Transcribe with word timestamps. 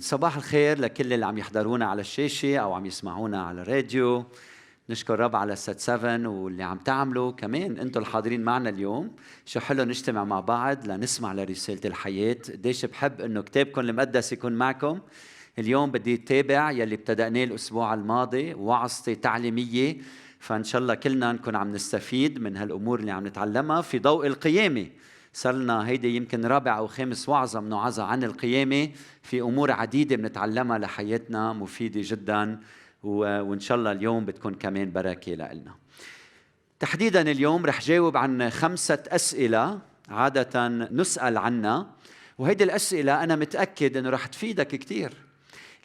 صباح 0.00 0.36
الخير 0.36 0.78
لكل 0.78 1.12
اللي 1.12 1.26
عم 1.26 1.38
يحضرونا 1.38 1.86
على 1.86 2.00
الشاشة 2.00 2.56
أو 2.56 2.72
عم 2.72 2.86
يسمعونا 2.86 3.42
على 3.42 3.62
الراديو. 3.62 4.24
نشكر 4.90 5.20
رب 5.20 5.36
على 5.36 5.56
ست 5.56 5.80
7 5.80 6.28
واللي 6.28 6.62
عم 6.62 6.78
تعملوا. 6.78 7.32
كمان 7.32 7.78
أنتم 7.78 8.00
الحاضرين 8.00 8.40
معنا 8.40 8.68
اليوم. 8.70 9.16
شو 9.46 9.60
حلو 9.60 9.84
نجتمع 9.84 10.24
مع 10.24 10.40
بعض 10.40 10.86
لنسمع 10.86 11.32
لرسالة 11.32 11.80
الحياة. 11.84 12.36
قديش 12.48 12.84
بحب 12.84 13.20
إنه 13.20 13.42
كتابكم 13.42 13.80
المقدس 13.80 14.32
يكون 14.32 14.52
معكم. 14.52 15.00
اليوم 15.58 15.90
بدي 15.90 16.14
أتابع 16.14 16.70
يلي 16.70 16.94
ابتدأناه 16.94 17.44
الأسبوع 17.44 17.94
الماضي 17.94 18.54
وعظتي 18.54 19.14
تعليمية. 19.14 19.96
فإن 20.40 20.64
شاء 20.64 20.82
الله 20.82 20.94
كلنا 20.94 21.32
نكون 21.32 21.56
عم 21.56 21.72
نستفيد 21.72 22.38
من 22.38 22.56
هالأمور 22.56 23.00
اللي 23.00 23.10
عم 23.10 23.26
نتعلمها 23.26 23.80
في 23.80 23.98
ضوء 23.98 24.26
القيامة. 24.26 24.86
صار 25.36 25.54
لنا 25.54 25.88
هيدي 25.88 26.16
يمكن 26.16 26.46
رابع 26.46 26.78
أو 26.78 26.86
خامس 26.86 27.28
وعظة 27.28 27.60
بنوعظها 27.60 28.04
عن 28.04 28.24
القيامة 28.24 28.88
في 29.22 29.40
أمور 29.40 29.70
عديدة 29.70 30.16
بنتعلمها 30.16 30.78
لحياتنا 30.78 31.52
مفيدة 31.52 32.00
جدا 32.04 32.60
وإن 33.02 33.60
شاء 33.60 33.78
الله 33.78 33.92
اليوم 33.92 34.24
بتكون 34.24 34.54
كمان 34.54 34.92
بركة 34.92 35.32
لنا. 35.32 35.74
تحديدا 36.80 37.20
اليوم 37.20 37.66
رح 37.66 37.80
جاوب 37.80 38.16
عن 38.16 38.50
خمسة 38.50 38.98
أسئلة 39.08 39.78
عادة 40.08 40.68
نسأل 40.68 41.38
عنها 41.38 41.86
وهيدي 42.38 42.64
الأسئلة 42.64 43.24
أنا 43.24 43.36
متأكد 43.36 43.96
إنه 43.96 44.10
رح 44.10 44.26
تفيدك 44.26 44.68
كثير 44.68 45.12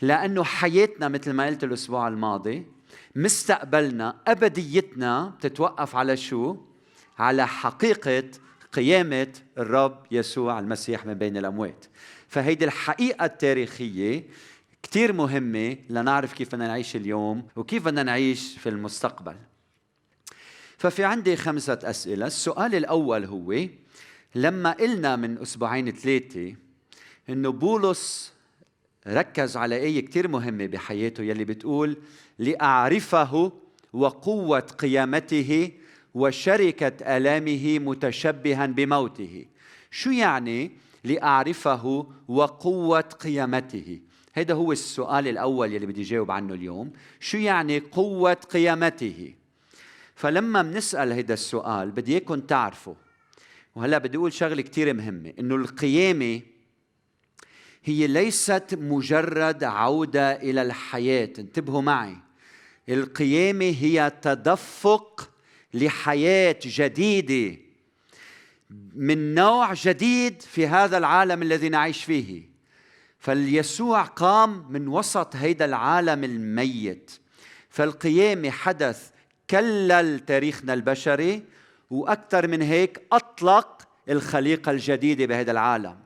لأنه 0.01 0.43
حياتنا 0.43 1.07
مثل 1.07 1.33
ما 1.33 1.45
قلت 1.45 1.63
الأسبوع 1.63 2.07
الماضي 2.07 2.65
مستقبلنا 3.15 4.15
أبديتنا 4.27 5.27
بتتوقف 5.27 5.95
على 5.95 6.17
شو؟ 6.17 6.57
على 7.19 7.47
حقيقة 7.47 8.23
قيامة 8.73 9.33
الرب 9.57 10.05
يسوع 10.11 10.59
المسيح 10.59 11.05
من 11.05 11.13
بين 11.13 11.37
الأموات. 11.37 11.85
فهيدي 12.27 12.65
الحقيقة 12.65 13.25
التاريخية 13.25 14.23
كتير 14.83 15.13
مهمة 15.13 15.77
لنعرف 15.89 16.33
كيف 16.33 16.47
بدنا 16.47 16.67
نعيش 16.67 16.95
اليوم 16.95 17.47
وكيف 17.55 17.85
بدنا 17.85 18.03
نعيش 18.03 18.57
في 18.57 18.69
المستقبل. 18.69 19.35
ففي 20.77 21.03
عندي 21.03 21.35
خمسة 21.35 21.79
أسئلة. 21.83 22.27
السؤال 22.27 22.75
الأول 22.75 23.25
هو 23.25 23.67
لما 24.35 24.71
قلنا 24.71 25.15
من 25.15 25.37
أسبوعين 25.37 25.91
ثلاثة 25.91 26.55
إنه 27.29 27.51
بولس 27.51 28.33
ركز 29.07 29.57
على 29.57 29.75
آية 29.75 30.05
كتير 30.05 30.27
مهمة 30.27 30.65
بحياته 30.65 31.23
يلي 31.23 31.45
بتقول 31.45 31.97
لأعرفه 32.39 33.51
وقوة 33.93 34.59
قيامته 34.59 35.71
وشركة 36.13 37.17
آلامه 37.17 37.79
متشبها 37.79 38.65
بموته. 38.65 39.45
شو 39.91 40.09
يعني 40.09 40.71
لأعرفه 41.03 42.07
وقوة 42.27 43.01
قيامته؟ 43.01 43.99
هذا 44.33 44.53
هو 44.53 44.71
السؤال 44.71 45.27
الأول 45.27 45.73
يلي 45.73 45.85
بدي 45.85 46.03
جاوب 46.03 46.31
عنه 46.31 46.53
اليوم. 46.53 46.91
شو 47.19 47.37
يعني 47.37 47.79
قوة 47.79 48.33
قيامته؟ 48.33 49.33
فلما 50.15 50.61
بنسأل 50.61 51.13
هذا 51.13 51.33
السؤال 51.33 51.91
بدي 51.91 52.11
اياكم 52.11 52.39
تعرفوا 52.39 52.93
وهلا 53.75 53.97
بدي 53.97 54.17
أقول 54.17 54.33
شغلة 54.33 54.61
كثير 54.61 54.93
مهمة 54.93 55.33
إنه 55.39 55.55
القيامة 55.55 56.41
هي 57.83 58.07
ليست 58.07 58.75
مجرد 58.79 59.63
عودة 59.63 60.31
إلى 60.31 60.61
الحياة. 60.61 61.29
انتبهوا 61.39 61.81
معي. 61.81 62.17
القيامة 62.89 63.75
هي 63.79 64.11
تدفق 64.21 65.30
لحياة 65.73 66.59
جديدة 66.61 67.57
من 68.95 69.33
نوع 69.33 69.73
جديد 69.73 70.41
في 70.41 70.67
هذا 70.67 70.97
العالم 70.97 71.41
الذي 71.41 71.69
نعيش 71.69 72.03
فيه. 72.03 72.51
فاليسوع 73.19 74.01
قام 74.01 74.65
من 74.69 74.87
وسط 74.87 75.35
هيدا 75.35 75.65
العالم 75.65 76.23
الميت. 76.23 77.11
فالقيامة 77.69 78.49
حدث 78.49 79.09
كلل 79.49 80.19
تاريخنا 80.19 80.73
البشري 80.73 81.43
وأكثر 81.89 82.47
من 82.47 82.61
هيك 82.61 83.01
أطلق 83.11 83.87
الخليقة 84.09 84.71
الجديدة 84.71 85.25
بهذا 85.25 85.51
العالم. 85.51 85.97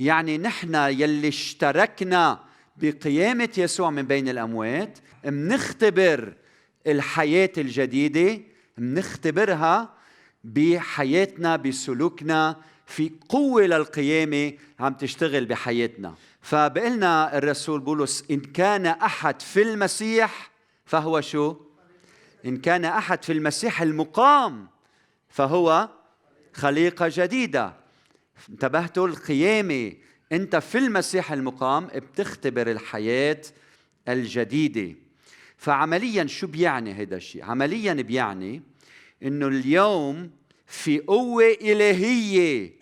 يعني 0.00 0.38
نحن 0.38 0.74
يلي 0.74 1.28
اشتركنا 1.28 2.44
بقيامة 2.76 3.48
يسوع 3.56 3.90
من 3.90 4.02
بين 4.02 4.28
الأموات 4.28 4.98
منختبر 5.24 6.34
الحياة 6.86 7.52
الجديدة 7.58 8.51
منختبرها 8.78 9.94
بحياتنا 10.44 11.56
بسلوكنا 11.56 12.56
في 12.86 13.12
قوة 13.28 13.62
للقيامة 13.62 14.52
عم 14.80 14.94
تشتغل 14.94 15.44
بحياتنا. 15.44 16.14
فبقلنا 16.40 17.38
الرسول 17.38 17.80
بولس 17.80 18.24
إن 18.30 18.40
كان 18.40 18.86
أحد 18.86 19.42
في 19.42 19.62
المسيح 19.62 20.50
فهو 20.84 21.20
شو؟ 21.20 21.56
إن 22.44 22.56
كان 22.56 22.84
أحد 22.84 23.24
في 23.24 23.32
المسيح 23.32 23.82
المقام 23.82 24.68
فهو 25.28 25.88
خليقة 26.52 27.06
جديدة. 27.14 27.74
انتبهتوا 28.50 29.08
القيامة 29.08 29.92
أنت 30.32 30.56
في 30.56 30.78
المسيح 30.78 31.32
المقام 31.32 31.86
بتختبر 31.86 32.70
الحياة 32.70 33.42
الجديدة. 34.08 34.94
فعمليا 35.62 36.26
شو 36.26 36.46
بيعني 36.46 36.92
هذا 36.92 37.16
الشيء؟ 37.16 37.44
عمليا 37.44 37.92
بيعني 37.92 38.62
إنه 39.22 39.46
اليوم 39.46 40.30
في 40.66 40.98
قوة 40.98 41.56
إلهية 41.60 42.72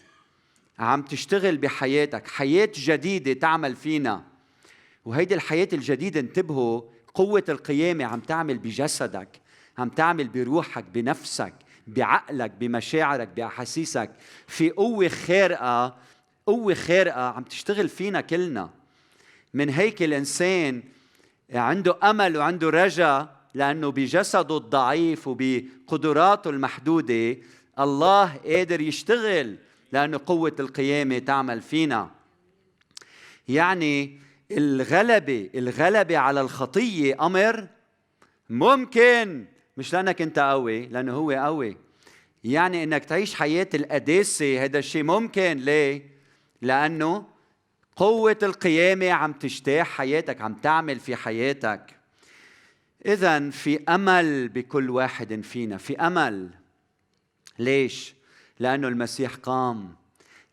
عم 0.78 1.02
تشتغل 1.02 1.56
بحياتك 1.56 2.28
حياة 2.28 2.68
جديدة 2.74 3.32
تعمل 3.32 3.76
فينا. 3.76 4.24
وهيدي 5.04 5.34
الحياة 5.34 5.68
الجديدة 5.72 6.20
انتبهوا 6.20 6.82
قوة 7.14 7.44
القيامة 7.48 8.04
عم 8.04 8.20
تعمل 8.20 8.58
بجسدك 8.58 9.28
عم 9.78 9.88
تعمل 9.88 10.28
بروحك 10.28 10.84
بنفسك 10.84 11.54
بعقلك 11.86 12.50
بمشاعرك 12.50 13.28
بأحاسيسك. 13.28 14.10
في 14.46 14.70
قوة 14.70 15.08
خارقة 15.08 15.96
قوة 16.46 16.74
خارقة 16.74 17.22
عم 17.22 17.44
تشتغل 17.44 17.88
فينا 17.88 18.20
كلنا. 18.20 18.70
من 19.54 19.68
هيك 19.70 20.02
الإنسان 20.02 20.82
عنده 21.58 21.96
أمل 22.02 22.36
وعنده 22.36 22.70
رجاء 22.70 23.40
لأنه 23.54 23.90
بجسده 23.90 24.56
الضعيف 24.56 25.28
وبقدراته 25.28 26.50
المحدودة 26.50 27.36
الله 27.78 28.36
قادر 28.36 28.80
يشتغل 28.80 29.56
لأنه 29.92 30.20
قوة 30.26 30.56
القيامة 30.60 31.18
تعمل 31.18 31.60
فينا. 31.60 32.10
يعني 33.48 34.18
الغلبة 34.50 35.50
الغلبة 35.54 36.18
على 36.18 36.40
الخطية 36.40 37.26
أمر 37.26 37.66
ممكن 38.50 39.44
مش 39.76 39.92
لأنك 39.92 40.22
أنت 40.22 40.38
قوي 40.38 40.86
لأنه 40.86 41.12
هو 41.12 41.30
قوي. 41.30 41.76
يعني 42.44 42.84
إنك 42.84 43.04
تعيش 43.04 43.34
حياة 43.34 43.68
القداسة 43.74 44.64
هذا 44.64 44.78
الشيء 44.78 45.02
ممكن. 45.02 45.58
ليه؟ 45.58 46.02
لأنه 46.62 47.29
قوة 48.00 48.36
القيامة 48.42 49.10
عم 49.10 49.32
تجتاح 49.32 49.88
حياتك 49.88 50.40
عم 50.40 50.54
تعمل 50.54 51.00
في 51.00 51.16
حياتك. 51.16 51.96
إذا 53.06 53.50
في 53.50 53.84
أمل 53.88 54.48
بكل 54.48 54.90
واحد 54.90 55.40
فينا 55.40 55.76
في 55.76 55.96
أمل. 55.96 56.50
ليش؟ 57.58 58.14
لأنه 58.58 58.88
المسيح 58.88 59.34
قام. 59.34 59.94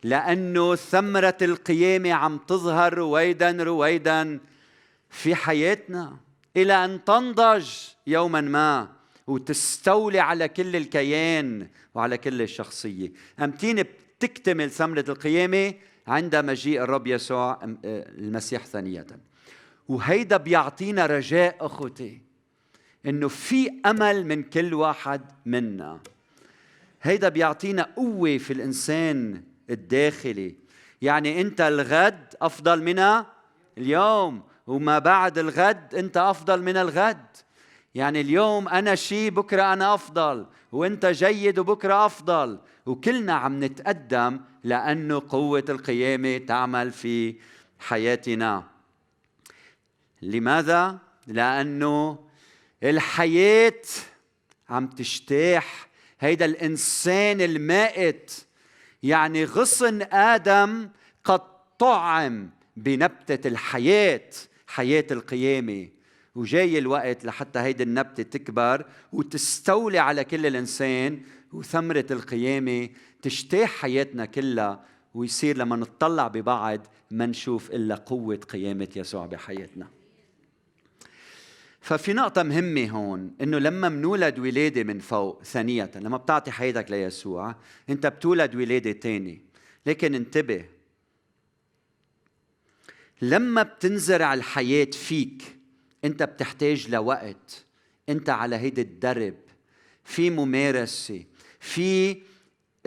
لأنه 0.02 0.74
ثمرة 0.74 1.36
القيامة 1.42 2.12
عم 2.12 2.38
تظهر 2.38 2.94
رويدا 2.94 3.50
رويدا 3.50 4.40
في 5.10 5.34
حياتنا. 5.34 6.16
إلى 6.56 6.84
أن 6.84 7.04
تنضج 7.04 7.68
يوما 8.06 8.40
ما 8.40 8.88
وتستولي 9.26 10.20
على 10.20 10.48
كل 10.48 10.76
الكيان 10.76 11.68
وعلى 11.94 12.18
كل 12.18 12.42
الشخصية. 12.42 13.12
أمتين 13.40 13.82
بتكتمل 13.82 14.70
ثمرة 14.70 15.04
القيامة؟ 15.08 15.74
عند 16.08 16.36
مجيء 16.36 16.82
الرب 16.82 17.06
يسوع 17.06 17.52
آه، 17.62 17.78
المسيح 18.18 18.66
ثانية. 18.66 19.06
وهيدا 19.88 20.36
بيعطينا 20.36 21.06
رجاء 21.06 21.56
أخوتي 21.60 22.20
إنه 23.06 23.28
في 23.28 23.70
أمل 23.86 24.26
من 24.26 24.42
كل 24.42 24.74
واحد 24.74 25.20
منا. 25.46 26.00
هيدا 27.02 27.28
بيعطينا 27.28 27.82
قوة 27.96 28.38
في 28.38 28.52
الإنسان 28.52 29.42
الداخلي. 29.70 30.54
يعني 31.02 31.40
أنت 31.40 31.60
الغد 31.60 32.34
أفضل 32.42 32.82
من 32.82 33.24
اليوم 33.78 34.42
وما 34.66 34.98
بعد 34.98 35.38
الغد 35.38 35.94
أنت 35.94 36.16
أفضل 36.16 36.62
من 36.62 36.76
الغد. 36.76 37.26
يعني 37.94 38.20
اليوم 38.20 38.68
أنا 38.68 38.94
شيء 38.94 39.30
بكرة 39.30 39.72
أنا 39.72 39.94
أفضل 39.94 40.46
وأنت 40.72 41.06
جيد 41.06 41.58
وبكرة 41.58 42.06
أفضل. 42.06 42.58
وكلنا 42.88 43.32
عم 43.32 43.64
نتقدم 43.64 44.40
لأنه 44.64 45.22
قوة 45.28 45.64
القيامة 45.68 46.38
تعمل 46.38 46.92
في 46.92 47.34
حياتنا. 47.78 48.64
لماذا؟ 50.22 50.98
لأنه 51.26 52.18
الحياة 52.82 53.82
عم 54.68 54.86
تجتاح. 54.86 55.88
هيدا 56.20 56.44
الإنسان 56.44 57.40
المائت 57.40 58.32
يعني 59.02 59.44
غصن 59.44 60.02
آدم 60.02 60.88
قد 61.24 61.40
طعم 61.78 62.50
بنبتة 62.76 63.48
الحياة 63.48 64.30
حياة 64.66 65.06
القيامة. 65.10 65.88
وجاي 66.34 66.78
الوقت 66.78 67.24
لحتى 67.24 67.58
هيدي 67.58 67.82
النبتة 67.82 68.22
تكبر 68.22 68.86
وتستولي 69.12 69.98
على 69.98 70.24
كل 70.24 70.46
الإنسان 70.46 71.22
وثمرة 71.52 72.06
القيامة 72.10 72.88
تجتاح 73.22 73.70
حياتنا 73.70 74.24
كلها 74.24 74.84
ويصير 75.14 75.56
لما 75.56 75.76
نطلع 75.76 76.28
ببعض 76.28 76.86
ما 77.10 77.26
نشوف 77.26 77.70
إلا 77.70 77.94
قوة 77.94 78.36
قيامة 78.36 78.88
يسوع 78.96 79.26
بحياتنا. 79.26 79.88
ففي 81.80 82.12
نقطة 82.12 82.42
مهمة 82.42 82.90
هون 82.90 83.34
إنه 83.40 83.58
لما 83.58 83.88
منولد 83.88 84.38
ولادة 84.38 84.82
من 84.84 84.98
فوق 84.98 85.42
ثانية 85.42 85.90
لما 85.96 86.16
بتعطي 86.16 86.50
حياتك 86.50 86.90
ليسوع 86.90 87.54
أنت 87.90 88.06
بتولد 88.06 88.54
ولادة 88.54 88.92
تاني 88.92 89.40
لكن 89.86 90.14
انتبه 90.14 90.64
لما 93.22 93.62
بتنزرع 93.62 94.34
الحياة 94.34 94.90
فيك 94.92 95.58
أنت 96.04 96.22
بتحتاج 96.22 96.90
لوقت. 96.90 97.64
أنت 98.08 98.30
على 98.30 98.56
هيدي 98.56 98.80
الدرب. 98.80 99.34
في 100.04 100.30
ممارسة. 100.30 101.24
في 101.60 102.16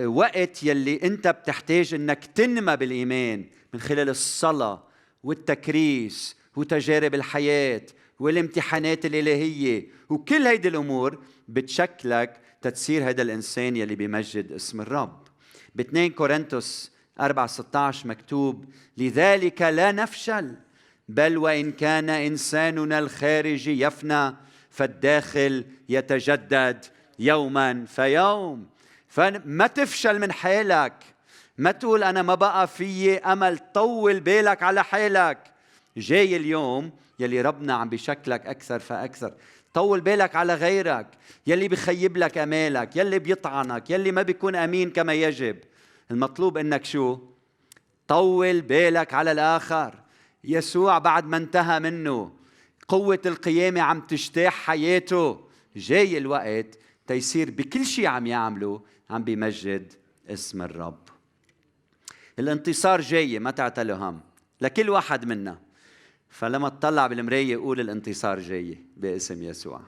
وقت 0.05 0.63
يلي 0.63 0.99
أنت 1.03 1.27
بتحتاج 1.27 1.93
أنك 1.93 2.25
تنمى 2.25 2.77
بالإيمان 2.77 3.45
من 3.73 3.79
خلال 3.79 4.09
الصلاة 4.09 4.83
والتكريس 5.23 6.35
وتجارب 6.55 7.15
الحياة 7.15 7.81
والامتحانات 8.19 9.05
الإلهية 9.05 9.87
وكل 10.09 10.47
هيدي 10.47 10.67
الأمور 10.67 11.23
بتشكلك 11.47 12.37
تتصير 12.61 13.09
هذا 13.09 13.21
الإنسان 13.21 13.75
يلي 13.75 13.95
بيمجد 13.95 14.51
اسم 14.51 14.81
الرب. 14.81 15.27
ب 15.75 15.79
2 15.79 16.09
كورنثوس 16.11 16.91
4 17.19 17.47
16 17.47 18.07
مكتوب 18.07 18.65
لذلك 18.97 19.61
لا 19.61 19.91
نفشل 19.91 20.55
بل 21.09 21.37
وإن 21.37 21.71
كان 21.71 22.09
إنساننا 22.09 22.99
الخارجي 22.99 23.81
يفنى 23.81 24.35
فالداخل 24.69 25.65
يتجدد 25.89 26.85
يوما 27.19 27.85
فيوم. 27.85 28.67
فما 29.07 29.67
تفشل 29.67 30.19
من 30.19 30.31
حالك 30.31 30.93
ما 31.57 31.71
تقول 31.71 32.03
أنا 32.03 32.21
ما 32.21 32.35
بقى 32.35 32.67
في 32.67 33.17
أمل 33.17 33.59
طول 33.73 34.19
بالك 34.19 34.63
على 34.63 34.83
حالك 34.83 35.37
جاي 35.97 36.35
اليوم 36.35 36.91
يلي 37.19 37.41
ربنا 37.41 37.73
عم 37.73 37.89
بشكلك 37.89 38.45
أكثر 38.45 38.79
فأكثر. 38.79 39.33
طول 39.73 40.01
بالك 40.01 40.35
على 40.35 40.53
غيرك. 40.53 41.07
يلي 41.47 41.67
بخيب 41.67 42.17
لك 42.17 42.37
أمالك. 42.37 42.95
يلي 42.95 43.19
بيطعنك. 43.19 43.89
يلي 43.89 44.11
ما 44.11 44.21
بيكون 44.21 44.55
أمين 44.55 44.89
كما 44.89 45.13
يجب. 45.13 45.57
المطلوب 46.11 46.57
إنك 46.57 46.85
شو؟ 46.85 47.19
طول 48.07 48.61
بالك 48.61 49.13
على 49.13 49.31
الآخر. 49.31 49.95
يسوع 50.43 50.97
بعد 50.97 51.25
ما 51.25 51.37
انتهى 51.37 51.79
منه. 51.79 52.31
قوة 52.87 53.21
القيامة 53.25 53.81
عم 53.81 54.01
تجتاح 54.01 54.53
حياته. 54.53 55.41
جاي 55.75 56.17
الوقت 56.17 56.77
تيصير 57.11 57.51
بكل 57.51 57.85
شيء 57.85 58.05
عم 58.05 58.27
يعمله 58.27 58.81
عم 59.09 59.23
بيمجد 59.23 59.93
اسم 60.29 60.61
الرب. 60.61 60.99
الانتصار 62.39 63.01
جاي 63.01 63.39
ما 63.39 63.51
تعتلوا 63.51 63.97
هم. 63.97 64.21
لكل 64.61 64.89
واحد 64.89 65.25
منا. 65.25 65.59
فلما 66.29 66.69
تطلع 66.69 67.07
بالمراية 67.07 67.57
قول 67.57 67.79
الانتصار 67.79 68.39
جاي 68.39 68.77
باسم 68.97 69.43
يسوع. 69.43 69.81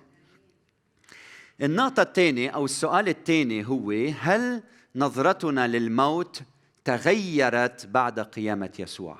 النقطة 1.61 2.01
الثانية 2.01 2.49
أو 2.49 2.65
السؤال 2.65 3.09
الثاني 3.09 3.67
هو 3.67 3.91
هل 4.19 4.63
نظرتنا 4.95 5.67
للموت 5.67 6.41
تغيرت 6.85 7.85
بعد 7.85 8.19
قيامة 8.19 8.73
يسوع؟ 8.79 9.17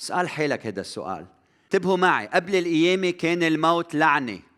اسأل 0.00 0.28
حالك 0.28 0.66
هذا 0.66 0.80
السؤال. 0.80 1.26
انتبهوا 1.64 1.96
معي. 1.96 2.26
قبل 2.26 2.56
القيامة 2.56 3.10
كان 3.10 3.42
الموت 3.42 3.94
لعنة. 3.94 4.49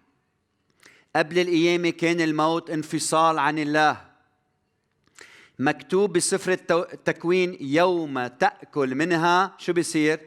قبل 1.16 1.38
القيامة 1.38 1.90
كان 1.90 2.20
الموت 2.20 2.70
انفصال 2.70 3.38
عن 3.38 3.58
الله. 3.58 4.04
مكتوب 5.58 6.12
بسفر 6.12 6.52
التكوين 6.70 7.56
يوم 7.60 8.26
تأكل 8.26 8.94
منها 8.94 9.54
شو 9.58 9.72
بيصير؟ 9.72 10.20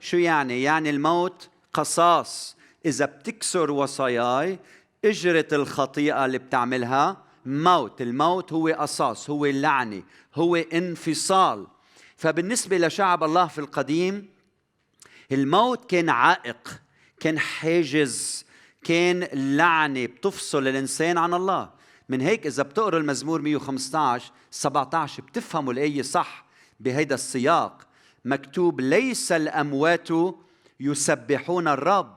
شو 0.00 0.16
يعني؟ 0.16 0.62
يعني 0.62 0.90
الموت 0.90 1.48
قصاص. 1.72 2.56
إذا 2.86 3.04
بتكسر 3.04 3.70
وصاياي 3.70 4.58
اجرة 5.04 5.48
الخطيئة 5.52 6.24
اللي 6.24 6.38
بتعملها. 6.38 7.24
موت 7.46 8.02
الموت 8.02 8.52
هو 8.52 8.68
قصاص 8.68 9.30
هو 9.30 9.46
اللعنة 9.46 10.02
هو 10.34 10.56
انفصال. 10.56 11.66
فبالنسبة 12.16 12.78
لشعب 12.78 13.24
الله 13.24 13.46
في 13.46 13.58
القديم 13.58 14.28
الموت 15.32 15.90
كان 15.90 16.08
عائق 16.08 16.80
كان 17.20 17.38
حاجز. 17.38 18.47
كان 18.88 19.28
لعنة 19.32 20.06
بتفصل 20.06 20.68
الإنسان 20.68 21.18
عن 21.18 21.34
الله. 21.34 21.70
من 22.08 22.20
هيك 22.20 22.46
إذا 22.46 22.62
بتقروا 22.62 23.00
المزمور 23.00 23.42
115 23.42 24.32
17 24.50 25.22
بتفهموا 25.22 25.72
الآية 25.72 26.02
صح 26.02 26.44
بهيدا 26.80 27.14
السياق. 27.14 27.86
مكتوب 28.24 28.80
ليس 28.80 29.32
الأموات 29.32 30.08
يسبحون 30.80 31.68
الرب 31.68 32.16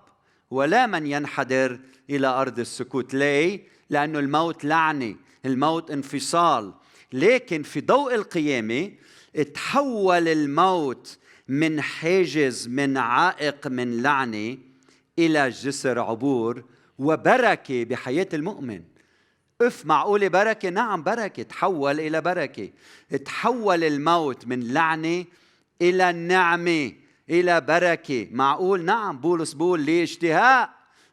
ولا 0.52 0.88
من 0.88 1.08
ينحدر 1.08 1.80
إلى 2.10 2.28
أرض 2.28 2.60
السكوت 2.60 3.14
ليه؟ 3.14 3.68
لأنه 3.90 4.20
الموت 4.20 4.66
لعنة 4.66 5.16
الموت 5.46 5.92
انفصال. 5.92 6.74
لكن 7.14 7.64
في 7.64 7.82
ضوء 7.82 8.16
القيامة 8.16 8.92
تحول 9.54 10.28
الموت 10.28 11.18
من 11.48 11.82
حاجز 11.82 12.68
من 12.68 12.98
عائق 12.98 13.68
من 13.68 14.02
لعنة 14.02 14.71
إلى 15.20 15.50
جسر 15.50 16.00
عبور 16.00 16.64
وبركة 17.00 17.84
بحياة 17.84 18.28
المؤمن. 18.34 18.84
اف 19.62 19.86
معقولة 19.86 20.28
بركة؟ 20.28 20.70
نعم 20.70 21.04
بركة. 21.04 21.44
تحول 21.44 22.00
إلى 22.00 22.22
بركة. 22.22 22.70
تحول 23.26 23.84
الموت 23.84 24.48
من 24.48 24.74
لعنة 24.74 25.26
إلى 25.82 26.10
النعمة 26.10 26.94
إلى 27.30 27.62
بركة. 27.62 28.28
معقول؟ 28.32 28.86
نعم. 28.86 29.20
بولس 29.20 29.54
بول 29.54 29.82
لي 29.82 30.04
اشتهاء 30.04 30.70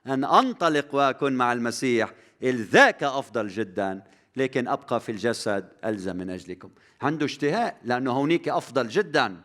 أن 0.07 0.25
أنطلق 0.25 0.95
وأكون 0.95 1.33
مع 1.33 1.53
المسيح 1.53 2.13
إذ 2.43 2.63
ذاك 2.63 3.03
أفضل 3.03 3.49
جدا. 3.49 4.03
لكن 4.37 4.69
أبقى 4.69 5.01
في 5.01 5.13
الجسد 5.13 5.69
ألزم 5.85 6.17
من 6.17 6.31
أجلكم. 6.31 6.71
عنده 7.03 7.27
اشتهاء 7.27 7.81
لأنه 7.85 8.13
هونيك 8.13 8.49
أفضل 8.49 8.89
جدا. 8.89 9.37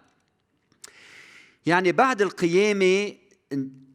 يعني 1.65 1.91
بعد 1.91 2.21
القيامة 2.21 3.13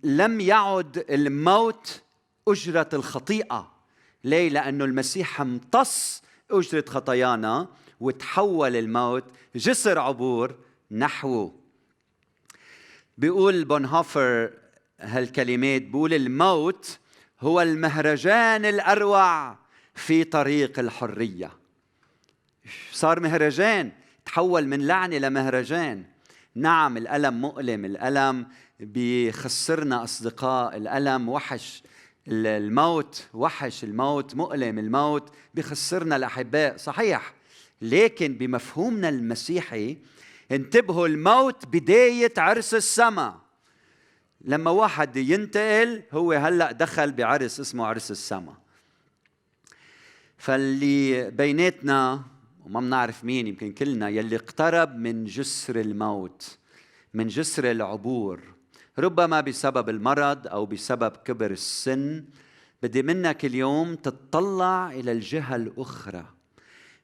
لم 0.02 0.40
يعد 0.40 1.04
الموت 1.10 2.02
أجرة 2.48 2.88
الخطيئة. 2.92 3.72
ليه؟ 4.24 4.48
لأنه 4.48 4.84
المسيح 4.84 5.40
امتص 5.40 6.22
أجرة 6.50 6.84
خطايانا 6.88 7.68
وتحول 8.00 8.76
الموت 8.76 9.24
جسر 9.56 9.98
عبور 9.98 10.54
نحوه 10.90 11.54
بيقول 13.18 13.64
بونهوفر 13.64 14.50
هالكلمات 15.00 15.82
بيقول 15.82 16.14
الموت 16.14 16.98
هو 17.40 17.60
المهرجان 17.60 18.64
الأروع 18.64 19.56
في 19.94 20.24
طريق 20.24 20.78
الحرية. 20.78 21.50
صار 22.92 23.20
مهرجان 23.20 23.92
تحول 24.24 24.66
من 24.66 24.86
لعنة 24.86 25.18
لمهرجان. 25.18 26.04
نعم 26.54 26.96
الألم 26.96 27.40
مؤلم 27.40 27.84
الألم 27.84 28.46
بيخسرنا 28.80 30.04
أصدقاء 30.04 30.76
الألم 30.76 31.28
وحش 31.28 31.82
الموت 32.28 33.28
وحش 33.34 33.84
الموت 33.84 34.34
مؤلم 34.34 34.78
الموت 34.78 35.32
بخسرنا 35.54 36.16
الأحباء. 36.16 36.76
صحيح 36.76 37.34
لكن 37.82 38.34
بمفهومنا 38.34 39.08
المسيحي 39.08 39.96
انتبهوا 40.52 41.06
الموت 41.06 41.66
بداية 41.66 42.32
عرس 42.38 42.74
السماء 42.74 43.38
لما 44.40 44.70
واحد 44.70 45.16
ينتقل 45.16 46.02
هو 46.12 46.32
هلأ 46.32 46.72
دخل 46.72 47.12
بعرس 47.12 47.60
اسمه 47.60 47.86
عرس 47.86 48.10
السماء 48.10 48.54
فاللي 50.36 51.30
بيناتنا 51.30 52.22
وما 52.64 52.80
بنعرف 52.80 53.24
مين 53.24 53.46
يمكن 53.46 53.72
كلنا 53.72 54.08
يلي 54.08 54.36
اقترب 54.36 54.96
من 54.96 55.24
جسر 55.24 55.80
الموت 55.80 56.58
من 57.14 57.26
جسر 57.26 57.70
العبور. 57.70 58.57
ربما 58.98 59.40
بسبب 59.40 59.88
المرض 59.88 60.46
أو 60.46 60.66
بسبب 60.66 61.12
كبر 61.16 61.50
السن 61.50 62.24
بدي 62.82 63.02
منك 63.02 63.44
اليوم 63.44 63.94
تتطلع 63.94 64.90
إلى 64.90 65.12
الجهة 65.12 65.56
الأخرى. 65.56 66.26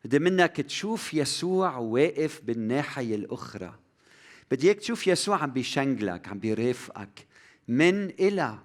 بدي 0.05 0.19
منك 0.19 0.57
تشوف 0.57 1.15
يسوع 1.15 1.77
واقف 1.77 2.41
بالناحية 2.45 3.15
الأخرى. 3.15 3.75
بدي 4.51 4.67
إياك 4.67 4.77
تشوف 4.77 5.07
يسوع 5.07 5.43
عم 5.43 5.51
بيشنجلك 5.51 6.29
عم 6.29 6.39
بيرافقك 6.39 7.27
من 7.69 8.11
إلى 8.11 8.59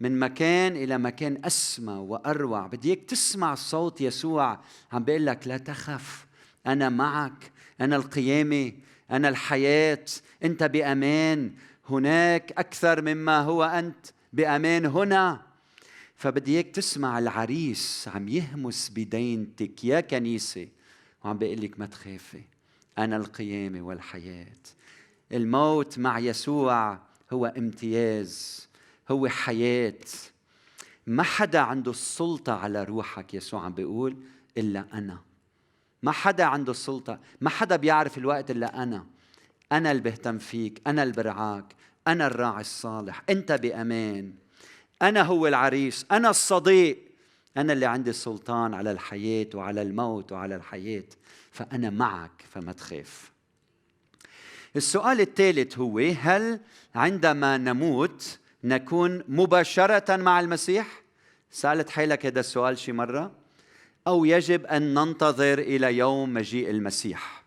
من 0.00 0.18
مكان 0.18 0.76
إلى 0.76 0.98
مكان 0.98 1.44
أسمى 1.44 1.92
وأروع. 1.92 2.66
بدي 2.66 2.88
إياك 2.88 3.02
تسمع 3.08 3.54
صوت 3.54 4.00
يسوع 4.00 4.60
عم 4.92 5.04
بيقول 5.04 5.26
لك 5.26 5.48
لا 5.48 5.58
تخف 5.58 6.26
أنا 6.66 6.88
معك 6.88 7.52
أنا 7.80 7.96
القيامة 7.96 8.72
أنا 9.10 9.28
الحياة 9.28 10.04
أنت 10.44 10.62
بأمان. 10.62 11.52
هناك 11.88 12.52
أكثر 12.52 13.02
مما 13.02 13.40
هو 13.40 13.64
أنت 13.64 14.06
بأمان 14.32 14.86
هنا. 14.86 15.42
فبدي 16.16 16.54
إياك 16.54 16.66
تسمع 16.66 17.18
العريس 17.18 18.08
عم 18.14 18.28
يهمس 18.28 18.90
بدينتك 18.96 19.84
يا 19.84 20.00
كنيسة 20.00 20.68
وعم 21.24 21.38
بيقول 21.38 21.60
لك 21.60 21.80
ما 21.80 21.86
تخافي 21.86 22.42
أنا 22.98 23.16
القيامة 23.16 23.82
والحياة. 23.82 24.62
الموت 25.32 25.98
مع 25.98 26.18
يسوع 26.18 26.98
هو 27.32 27.46
امتياز 27.46 28.68
هو 29.10 29.28
حياة. 29.28 30.04
ما 31.06 31.22
حدا 31.22 31.58
عنده 31.58 31.90
السلطة 31.90 32.52
على 32.52 32.84
روحك 32.84 33.34
يسوع 33.34 33.64
عم 33.64 33.72
بيقول 33.72 34.16
إلا 34.58 34.84
أنا. 34.92 35.18
ما 36.02 36.12
حدا 36.12 36.44
عنده 36.44 36.70
السلطة 36.70 37.18
ما 37.40 37.50
حدا 37.50 37.76
بيعرف 37.76 38.18
الوقت 38.18 38.50
الا 38.50 38.82
أنا 38.82 39.06
أنا 39.72 39.90
اللي 39.90 40.02
بهتم 40.02 40.38
فيك 40.38 40.82
أنا 40.86 41.02
اللي 41.02 41.14
برعاك 41.14 41.74
أنا 42.06 42.26
الراعي 42.26 42.60
الصالح 42.60 43.22
أنت 43.30 43.52
بأمان 43.52 44.32
أنا 45.02 45.22
هو 45.22 45.46
العريس 45.46 46.06
أنا 46.10 46.30
الصديق. 46.30 47.10
أنا 47.56 47.72
اللي 47.72 47.86
عندي 47.86 48.10
السلطان 48.10 48.74
على 48.74 48.92
الحياة 48.92 49.46
وعلى 49.54 49.82
الموت 49.82 50.32
وعلى 50.32 50.56
الحياة 50.56 51.04
فأنا 51.52 51.90
معك 51.90 52.44
فما 52.50 52.72
تخاف. 52.72 53.30
السؤال 54.76 55.20
الثالث 55.20 55.78
هو 55.78 55.98
هل 55.98 56.60
عندما 56.94 57.56
نموت 57.56 58.38
نكون 58.64 59.24
مباشرة 59.28 60.16
مع 60.16 60.40
المسيح؟ 60.40 61.02
سألت 61.50 61.90
حالك 61.90 62.26
هذا 62.26 62.40
السؤال 62.40 62.78
شي 62.78 62.92
مرة. 62.92 63.32
أو 64.06 64.24
يجب 64.24 64.66
أن 64.66 64.94
ننتظر 64.94 65.58
إلى 65.58 65.96
يوم 65.96 66.34
مجيء 66.34 66.70
المسيح. 66.70 67.44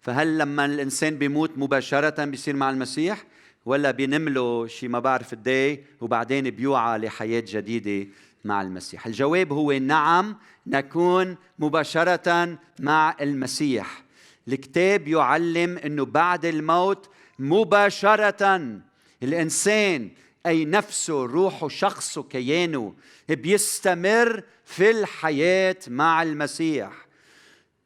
فهل 0.00 0.38
لما 0.38 0.64
الإنسان 0.64 1.18
بيموت 1.18 1.50
مباشرة 1.56 2.24
بيصير 2.24 2.56
مع 2.56 2.70
المسيح؟ 2.70 3.24
ولا 3.66 3.90
بينم 3.90 4.28
له 4.28 4.66
شي 4.66 4.88
ما 4.88 4.98
بعرف 4.98 5.34
إيه، 5.46 5.84
وبعدين 6.00 6.50
بيوعى 6.50 6.98
لحياة 6.98 7.44
جديدة 7.46 8.10
مع 8.44 8.62
المسيح. 8.62 9.06
الجواب 9.06 9.52
هو 9.52 9.72
نعم 9.72 10.36
نكون 10.66 11.36
مباشرة 11.58 12.58
مع 12.80 13.16
المسيح. 13.20 14.04
الكتاب 14.48 15.08
يعلم 15.08 15.78
إنه 15.78 16.04
بعد 16.04 16.44
الموت 16.44 17.08
مباشرة 17.38 18.80
الإنسان 19.22 20.10
أي 20.46 20.64
نفسه 20.64 21.26
روحه 21.26 21.68
شخصه 21.68 22.22
كيانه 22.22 22.94
بيستمر 23.28 24.42
في 24.64 24.90
الحياة 24.90 25.76
مع 25.88 26.22
المسيح. 26.22 27.06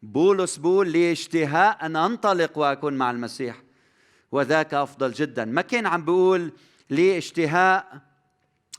بولس 0.02 0.56
بول 0.56 0.88
لي 0.88 1.12
اشتهاء 1.12 1.86
أن 1.86 1.96
أنطلق 1.96 2.58
وأكون 2.58 2.94
مع 2.94 3.10
المسيح. 3.10 3.62
وذاك 4.32 4.74
أفضل 4.74 5.12
جدا. 5.12 5.44
ما 5.44 5.62
كان 5.62 5.86
عم 5.86 6.04
بيقول 6.04 6.52
لي 6.90 7.18
اشتهاء 7.18 8.00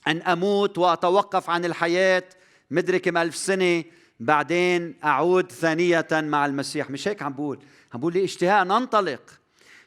أن 0.08 0.22
أموت 0.22 0.78
وأتوقف 0.78 1.50
عن 1.50 1.66
الحياة 1.66 2.24
مدري 2.72 3.00
كم 3.00 3.18
ألف 3.18 3.36
سنة 3.36 3.84
بعدين 4.20 4.96
أعود 5.04 5.52
ثانية 5.52 6.08
مع 6.12 6.46
المسيح. 6.46 6.90
مش 6.90 7.08
هيك 7.08 7.22
عم 7.22 7.34
بقول 7.34 7.60
عم 7.94 8.00
بقول 8.00 8.14
لي 8.14 8.24
اشتهاء 8.24 8.62
أن 8.62 8.72
أنطلق. 8.72 9.22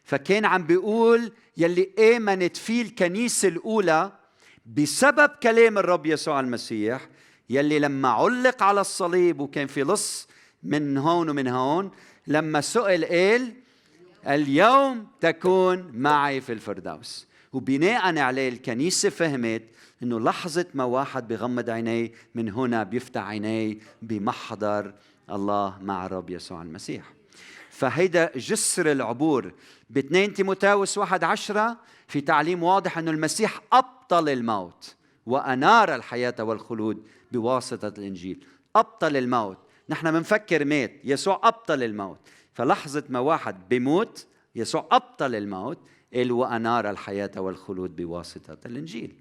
فكان 0.04 0.44
عم 0.44 0.66
بيقول 0.66 1.32
يلي 1.60 1.90
آمنت 2.16 2.56
فيه 2.56 2.82
الكنيسة 2.82 3.48
الأولى 3.48 4.12
بسبب 4.66 5.28
كلام 5.28 5.78
الرب 5.78 6.06
يسوع 6.06 6.40
المسيح 6.40 7.08
يلي 7.50 7.78
لما 7.78 8.08
علق 8.08 8.62
على 8.62 8.80
الصليب 8.80 9.40
وكان 9.40 9.66
في 9.66 9.82
لص 9.82 10.28
من 10.62 10.98
هون 10.98 11.30
ومن 11.30 11.48
هون 11.48 11.90
لما 12.26 12.60
سئل 12.60 13.04
قال 13.04 13.54
اليوم 14.26 15.06
تكون 15.20 15.90
معي 15.94 16.40
في 16.40 16.52
الفردوس. 16.52 17.26
وبناء 17.52 18.18
عليه 18.18 18.48
الكنيسة 18.48 19.08
فهمت 19.08 19.62
إنه 20.02 20.20
لحظة 20.20 20.66
ما 20.74 20.84
واحد 20.84 21.28
بغمض 21.28 21.70
عينيه 21.70 22.12
من 22.34 22.48
هنا 22.48 22.82
بيفتح 22.82 23.22
عينيه 23.22 23.78
بمحضر 24.02 24.94
الله 25.30 25.78
مع 25.82 26.06
الرب 26.06 26.30
يسوع 26.30 26.62
المسيح. 26.62 27.19
فهيدا 27.80 28.30
جسر 28.36 28.92
العبور. 28.92 29.52
ب 29.90 29.98
2 29.98 30.32
تيموتاوس 30.32 30.98
واحد 30.98 31.24
عشرة 31.24 31.76
في 32.08 32.20
تعليم 32.20 32.62
واضح 32.62 32.98
أنه 32.98 33.10
المسيح 33.10 33.60
أبطل 33.72 34.28
الموت 34.28 34.94
وأنار 35.26 35.94
الحياة 35.94 36.34
والخلود 36.40 37.06
بواسطة 37.32 37.92
الإنجيل. 37.98 38.44
أبطل 38.76 39.16
الموت. 39.16 39.58
نحن 39.88 40.10
بنفكر 40.12 40.64
مات 40.64 40.92
يسوع 41.04 41.40
أبطل 41.44 41.82
الموت. 41.82 42.18
فلحظة 42.52 43.04
ما 43.08 43.18
واحد 43.18 43.68
بيموت 43.68 44.26
يسوع 44.54 44.88
أبطل 44.92 45.34
الموت 45.34 45.78
قال 46.14 46.32
وأنار 46.32 46.90
الحياة 46.90 47.30
والخلود 47.36 47.96
بواسطة 47.96 48.58
الإنجيل. 48.66 49.16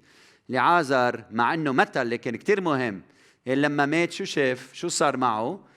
لعازر 0.48 1.24
مع 1.30 1.54
أنه 1.54 1.72
مثل 1.72 2.10
لكن 2.10 2.36
كتير 2.36 2.60
مهم. 2.60 3.02
لما 3.46 3.86
مات 3.86 4.12
شو 4.12 4.24
شاف؟ 4.24 4.70
شو 4.72 4.88
صار 4.88 5.16
معه؟ 5.16 5.69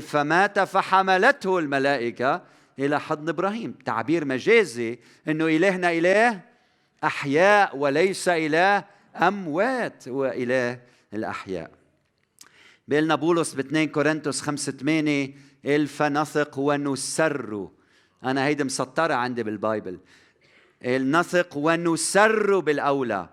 فمات 0.00 0.60
فحملته 0.60 1.58
الملائكة 1.58 2.42
إلى 2.78 3.00
حضن 3.00 3.28
إبراهيم. 3.28 3.72
تعبير 3.84 4.24
مجازي 4.24 4.98
أنه 5.28 5.46
إلهنا 5.46 5.92
إله 5.92 6.40
أحياء 7.04 7.76
وليس 7.76 8.28
إله 8.28 8.84
أموات 9.16 10.08
هو 10.08 10.26
إله 10.26 10.80
الأحياء 11.14 11.70
بيقلنا 12.88 13.14
بولس 13.14 13.54
ب 13.54 13.58
2 13.58 13.88
كورنثوس 13.88 14.40
5 14.40 14.72
8 14.72 15.34
قال 15.64 15.86
فنثق 15.86 16.58
ونسر. 16.58 17.68
أنا 18.24 18.46
هيدي 18.46 18.64
مسطرة 18.64 19.14
عندي 19.14 19.42
بالبايبل. 19.42 19.98
قال 20.84 21.10
نثق 21.10 21.56
ونسر 21.56 22.58
بالأولى 22.58 23.28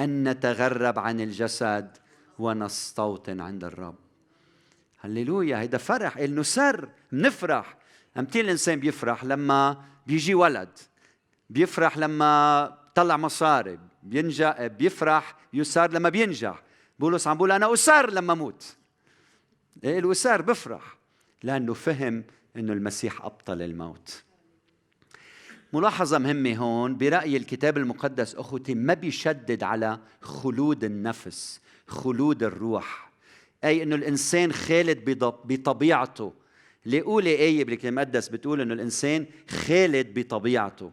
أن 0.00 0.28
نتغرب 0.28 0.98
عن 0.98 1.20
الجسد 1.20 1.96
ونستوطن 2.38 3.40
عند 3.40 3.64
الرب. 3.64 4.09
هللويا. 5.00 5.60
هيدا 5.60 5.78
فرح. 5.78 6.18
قال 6.18 6.34
نسر 6.34 6.88
نفرح. 7.12 7.76
إمتى 8.18 8.40
الإنسان 8.40 8.80
بيفرح 8.80 9.24
لما 9.24 9.84
بيجي 10.06 10.34
ولد. 10.34 10.78
بيفرح 11.50 11.98
لما 11.98 12.78
طلع 12.94 13.16
مصاري. 13.16 13.78
بينجح 14.02 14.66
بيفرح 14.66 15.36
يسار 15.52 15.90
لما 15.92 16.08
بينجح. 16.08 16.62
بولس 16.98 17.26
عم 17.26 17.36
بقول 17.36 17.52
أنا 17.52 17.72
أسر 17.72 18.10
لما 18.10 18.32
أموت. 18.32 18.76
إيه 19.84 19.98
الوسار 19.98 20.42
بفرح. 20.42 20.96
لأنه 21.42 21.74
فهم 21.74 22.24
إنه 22.56 22.72
المسيح 22.72 23.24
أبطل 23.24 23.62
الموت. 23.62 24.22
ملاحظة 25.72 26.18
مهمة 26.18 26.56
هون. 26.56 26.96
برأي 26.96 27.36
الكتاب 27.36 27.76
المقدس 27.76 28.34
أخوتي 28.34 28.74
ما 28.74 28.94
بيشدد 28.94 29.62
على 29.62 29.98
خلود 30.22 30.84
النفس 30.84 31.60
خلود 31.86 32.42
الروح. 32.42 33.09
أي 33.64 33.82
أنه 33.82 33.96
الإنسان 33.96 34.52
خالد 34.52 35.26
بطبيعته. 35.44 36.32
لأولى 36.84 37.30
آية 37.30 37.64
بالكتاب 37.64 37.92
المقدس 37.92 38.28
بتقول 38.28 38.60
أنه 38.60 38.74
الإنسان 38.74 39.26
خالد 39.48 40.18
بطبيعته. 40.18 40.90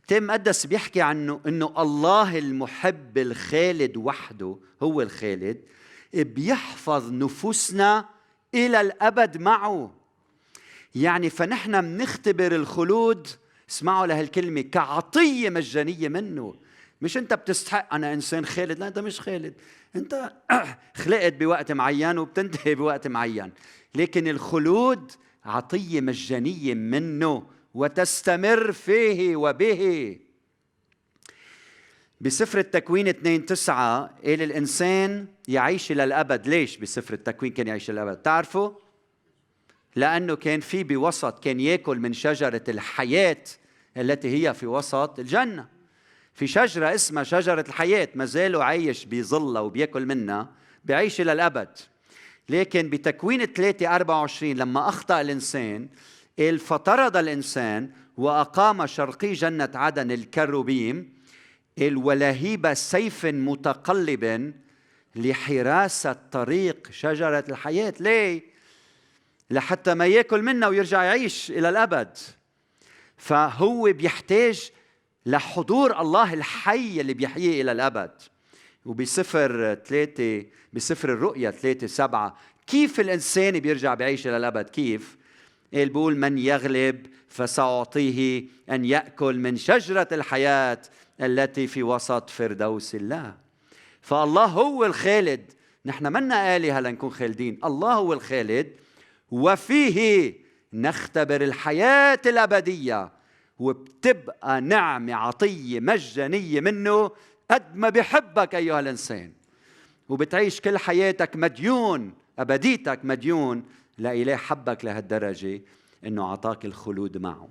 الكتاب 0.00 0.22
المقدس 0.22 0.66
بيحكي 0.66 1.00
عنه 1.00 1.40
أنه 1.46 1.74
الله 1.78 2.38
المحب 2.38 3.18
الخالد 3.18 3.96
وحده 3.96 4.56
هو 4.82 5.02
الخالد 5.02 5.60
بيحفظ 6.14 7.12
نفوسنا 7.12 8.08
إلى 8.54 8.80
الأبد 8.80 9.38
معه. 9.38 9.94
يعني 10.94 11.30
فنحن 11.30 11.80
بنختبر 11.80 12.54
الخلود 12.54 13.28
اسمعوا 13.70 14.06
لهالكلمة 14.06 14.60
كعطية 14.60 15.50
مجانية 15.50 16.08
منه. 16.08 16.54
مش 17.02 17.16
انت 17.16 17.34
بتستحق. 17.34 17.94
أنا 17.94 18.12
انسان 18.14 18.46
خالد. 18.46 18.78
لا 18.78 18.88
انت 18.88 18.98
مش 18.98 19.20
خالد. 19.20 19.54
انت 19.96 20.32
خلقت 21.02 21.32
بوقت 21.32 21.72
معين 21.72 22.18
وبتنتهي 22.18 22.74
بوقت 22.74 23.06
معين. 23.06 23.52
لكن 23.94 24.28
الخلود 24.28 25.12
عطية 25.44 26.00
مجانية 26.00 26.74
منه 26.74 27.46
وتستمر 27.74 28.72
فيه 28.72 29.36
وبه. 29.36 30.18
بسفر 32.20 32.58
التكوين 32.58 33.08
2 33.08 33.46
9 33.46 34.06
قال 34.24 34.42
الإنسان 34.42 35.26
يعيش 35.48 35.92
إلى 35.92 36.04
الأبد. 36.04 36.48
ليش 36.48 36.76
بسفر 36.76 37.14
التكوين 37.14 37.52
كان 37.52 37.66
يعيش 37.66 37.90
إلى 37.90 38.02
الأبد؟ 38.02 38.16
تعرفوا؟ 38.22 38.70
لأنه 39.96 40.36
كان 40.36 40.60
في 40.60 40.84
بوسط 40.84 41.44
كان 41.44 41.60
يأكل 41.60 41.98
من 41.98 42.12
شجرة 42.12 42.62
الحياة 42.68 43.44
التي 43.96 44.28
هي 44.28 44.54
في 44.54 44.66
وسط 44.66 45.18
الجنة. 45.18 45.79
في 46.40 46.46
شجرة 46.46 46.94
اسمها 46.94 47.22
شجرة 47.22 47.64
الحياة 47.68 48.08
ما 48.14 48.24
زالوا 48.24 48.64
عايش 48.64 49.04
بظلها 49.04 49.60
وبياكل 49.60 50.06
منها 50.06 50.48
بيعيش 50.84 51.20
إلى 51.20 51.32
الأبد. 51.32 51.68
لكن 52.48 52.90
بتكوين 52.90 53.44
3 53.44 53.96
24 53.96 54.52
لما 54.52 54.88
أخطأ 54.88 55.20
الإنسان 55.20 55.88
قال 56.38 56.58
فطرد 56.58 57.16
الإنسان 57.16 57.90
وأقام 58.16 58.86
شرقي 58.86 59.32
جنة 59.32 59.70
عدن 59.74 60.10
الكروبيم 60.10 61.12
قال 61.78 61.96
ولهيب 61.96 62.74
سيف 62.74 63.26
متقلب 63.26 64.54
لحراسة 65.16 66.16
طريق 66.32 66.88
شجرة 66.90 67.44
الحياة 67.48 67.94
ليه؟ 68.00 68.42
لحتى 69.50 69.94
ما 69.94 70.06
ياكل 70.06 70.42
منها 70.42 70.68
ويرجع 70.68 71.02
يعيش 71.02 71.50
إلى 71.50 71.68
الأبد. 71.68 72.18
فهو 73.16 73.92
بيحتاج 73.92 74.70
لحضور 75.26 76.00
الله 76.00 76.34
الحي 76.34 77.00
اللي 77.00 77.14
بيحييه 77.14 77.62
إلى 77.62 77.72
الأبد. 77.72 78.10
وبسفر 78.86 79.74
ثلاثة 79.74 80.46
بسفر 80.72 81.12
الرؤيا 81.12 81.50
ثلاثة 81.50 81.86
سبعة 81.86 82.36
كيف 82.66 83.00
الإنسان 83.00 83.60
بيرجع 83.60 83.94
بعيش 83.94 84.26
إلى 84.26 84.36
الأبد؟ 84.36 84.64
كيف؟ 84.70 85.16
قال 85.74 85.88
بقول 85.88 86.16
من 86.16 86.38
يغلب 86.38 87.06
فسأعطيه 87.28 88.44
أن 88.70 88.84
يأكل 88.84 89.38
من 89.38 89.56
شجرة 89.56 90.08
الحياة 90.12 90.78
التي 91.20 91.66
في 91.66 91.82
وسط 91.82 92.30
فردوس 92.30 92.94
الله. 92.94 93.34
فالله 94.02 94.44
هو 94.44 94.84
الخالد. 94.84 95.52
نحن 95.86 96.12
منا 96.12 96.56
آلهة 96.56 96.80
لنكون 96.80 97.10
خالدين. 97.10 97.58
الله 97.64 97.92
هو 97.94 98.12
الخالد. 98.12 98.72
وفيه 99.30 100.34
نختبر 100.72 101.42
الحياة 101.42 102.20
الأبدية. 102.26 103.12
وبتبقى 103.60 104.60
نعمة 104.60 105.14
عطية 105.14 105.80
مجانية 105.80 106.60
منه 106.60 107.10
قد 107.50 107.76
ما 107.76 107.88
بحبك 107.88 108.54
أيها 108.54 108.80
الإنسان. 108.80 109.32
وبتعيش 110.08 110.60
كل 110.60 110.78
حياتك 110.78 111.36
مديون 111.36 112.14
أبديتك 112.38 113.00
مديون 113.04 113.64
لإله 113.98 114.36
حبك 114.36 114.84
لهالدرجة 114.84 115.60
إنه 116.06 116.24
أعطاك 116.24 116.64
الخلود 116.64 117.18
معه. 117.18 117.48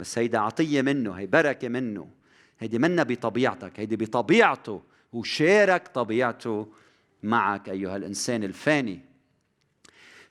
بس 0.00 0.18
هيدا 0.18 0.38
عطية 0.38 0.82
منه 0.82 1.12
هي 1.12 1.26
بركة 1.26 1.68
منه. 1.68 2.08
هيدي 2.60 2.78
منا 2.78 3.02
بطبيعتك 3.02 3.80
هيدي 3.80 3.96
بطبيعته 3.96 4.82
وشارك 5.12 5.88
طبيعته 5.88 6.68
معك 7.22 7.68
أيها 7.68 7.96
الإنسان 7.96 8.44
الفاني. 8.44 9.00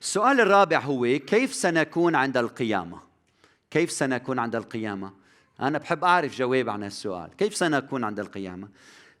السؤال 0.00 0.40
الرابع 0.40 0.78
هو 0.78 1.02
كيف 1.02 1.54
سنكون 1.54 2.14
عند 2.14 2.36
القيامة؟ 2.36 3.11
كيف 3.72 3.90
سنكون 3.90 4.38
عند 4.38 4.56
القيامة؟ 4.56 5.12
أنا 5.60 5.78
بحب 5.78 6.04
أعرف 6.04 6.36
جواب 6.36 6.68
عن 6.68 6.82
هالسؤال. 6.82 7.36
كيف 7.36 7.56
سنكون 7.56 8.04
عند 8.04 8.20
القيامة؟ 8.20 8.68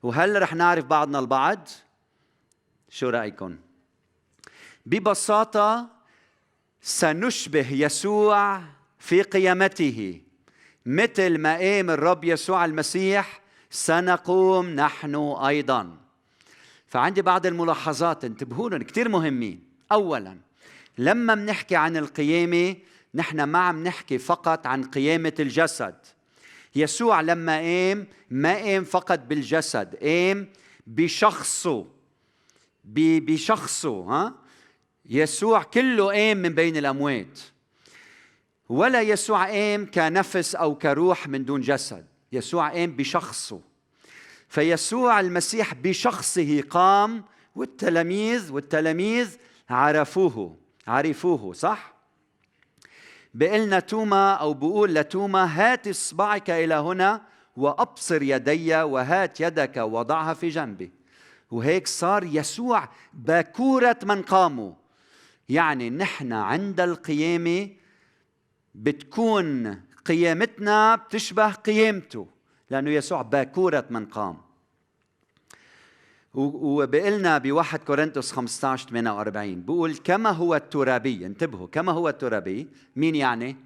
وهل 0.02 0.42
رح 0.42 0.54
نعرف 0.54 0.84
بعضنا 0.84 1.18
البعض؟ 1.18 1.68
شو 2.88 3.08
رأيكم؟ 3.08 3.56
ببساطة 4.86 5.88
سنشبه 6.82 7.72
يسوع 7.72 8.62
في 8.98 9.22
قيامته. 9.22 10.20
مثل 10.86 11.38
ما 11.38 11.56
قام 11.58 11.90
الرب 11.90 12.24
يسوع 12.24 12.64
المسيح 12.64 13.40
سنقوم 13.70 14.66
نحن 14.70 15.14
أيضا. 15.46 15.96
فعندي 16.86 17.22
بعض 17.22 17.46
الملاحظات 17.46 18.24
انتبهوا 18.24 18.70
لهم 18.70 18.82
كثير 18.82 19.08
مهمين. 19.08 19.64
اولا 19.92 20.38
لما 20.98 21.34
بنحكي 21.34 21.76
عن 21.76 21.96
القيامة 21.96 22.76
نحن 23.14 23.42
ما 23.42 23.58
عم 23.58 23.84
نحكي 23.84 24.18
فقط 24.18 24.66
عن 24.66 24.84
قيامة 24.84 25.32
الجسد. 25.40 25.94
يسوع 26.74 27.20
لما 27.20 27.58
قام 27.58 28.06
ما 28.30 28.54
قام 28.54 28.84
فقط 28.84 29.18
بالجسد 29.18 29.96
قام 29.96 30.48
بشخصه 30.86 31.86
بشخصه 32.84 34.00
ها؟ 34.00 34.34
يسوع 35.06 35.62
كله 35.62 36.06
قام 36.06 36.36
من 36.36 36.48
بين 36.48 36.76
الأموات. 36.76 37.40
ولا 38.68 39.00
يسوع 39.00 39.46
قام 39.46 39.90
كنفس 39.90 40.54
أو 40.54 40.74
كروح 40.74 41.28
من 41.28 41.44
دون 41.44 41.60
جسد 41.60 42.06
يسوع 42.32 42.68
قام 42.68 42.96
بشخصه. 42.96 43.60
فيسوع 44.48 45.20
المسيح 45.20 45.74
بشخصه 45.74 46.62
قام 46.70 47.24
والتلاميذ 47.54 48.52
والتلاميذ 48.52 49.36
عرفوه 49.70 50.56
عرفوه 50.86 51.52
صح؟ 51.52 51.91
بقلنا 53.34 53.80
توما 53.80 54.32
أو 54.32 54.54
بقول 54.54 54.94
لتوما 54.94 55.44
هات 55.44 55.88
إصبعك 55.88 56.50
إلى 56.50 56.74
هنا 56.74 57.22
وأبصر 57.56 58.22
يدي 58.22 58.82
وهات 58.82 59.40
يدك 59.40 59.76
وضعها 59.76 60.34
في 60.34 60.48
جنبي. 60.48 60.92
وهيك 61.50 61.86
صار 61.86 62.24
يسوع 62.24 62.88
باكورة 63.12 63.98
من 64.02 64.22
قاموا. 64.22 64.72
يعني 65.48 65.90
نحن 65.90 66.32
عند 66.32 66.80
القيامة 66.80 67.68
بتكون 68.74 69.80
قيامتنا 70.04 70.96
بتشبه 70.96 71.52
قيامته 71.52 72.26
لأنه 72.70 72.90
يسوع 72.90 73.22
باكورة 73.22 73.84
من 73.90 74.06
قام. 74.06 74.51
وبقلنا 76.34 77.38
بواحد 77.38 77.78
كورنثوس 77.78 78.32
15 78.32 78.88
48 78.88 79.62
بقول 79.64 79.96
كما 79.96 80.30
هو 80.30 80.54
الترابي 80.54 81.26
انتبهوا 81.26 81.66
كما 81.66 81.92
هو 81.92 82.08
الترابي 82.08 82.68
مين 82.96 83.14
يعني؟ 83.14 83.56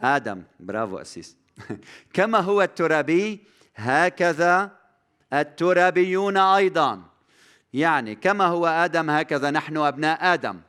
آدم. 0.00 0.42
برافو 0.60 0.98
قسيس. 0.98 1.36
كما 2.14 2.38
هو 2.38 2.62
الترابي 2.62 3.40
هكذا 3.76 4.70
الترابيون 5.32 6.36
أيضا. 6.36 7.02
يعني 7.72 8.14
كما 8.14 8.44
هو 8.46 8.66
آدم 8.66 9.10
هكذا 9.10 9.50
نحن 9.50 9.76
أبناء 9.76 10.34
آدم. 10.34 10.60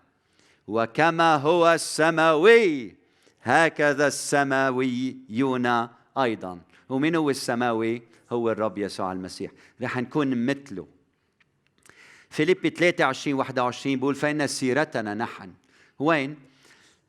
وكما 0.67 1.35
هو 1.35 1.73
السماوي 1.73 2.95
هكذا 3.43 4.07
السماويون 4.07 5.87
أيضا. 6.17 6.59
ومن 6.89 7.15
هو 7.15 7.29
السماوي؟ 7.29 8.01
هو 8.31 8.51
الرب 8.51 8.77
يسوع 8.77 9.11
المسيح. 9.11 9.51
رح 9.81 9.97
نكون 9.97 10.45
مثله. 10.45 10.87
فيليب 12.29 12.67
23 12.67 13.33
21 13.33 13.95
بيقول 13.95 14.15
فإن 14.15 14.47
سيرتنا 14.47 15.13
نحن. 15.13 15.53
وين؟ 15.99 16.35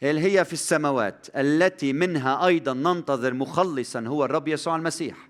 اللي 0.02 0.20
هي 0.20 0.44
في 0.44 0.52
السماوات 0.52 1.26
التي 1.36 1.92
منها 1.92 2.46
أيضا 2.46 2.72
ننتظر 2.72 3.34
مخلصا 3.34 4.00
هو 4.00 4.24
الرب 4.24 4.48
يسوع 4.48 4.76
المسيح 4.76 5.28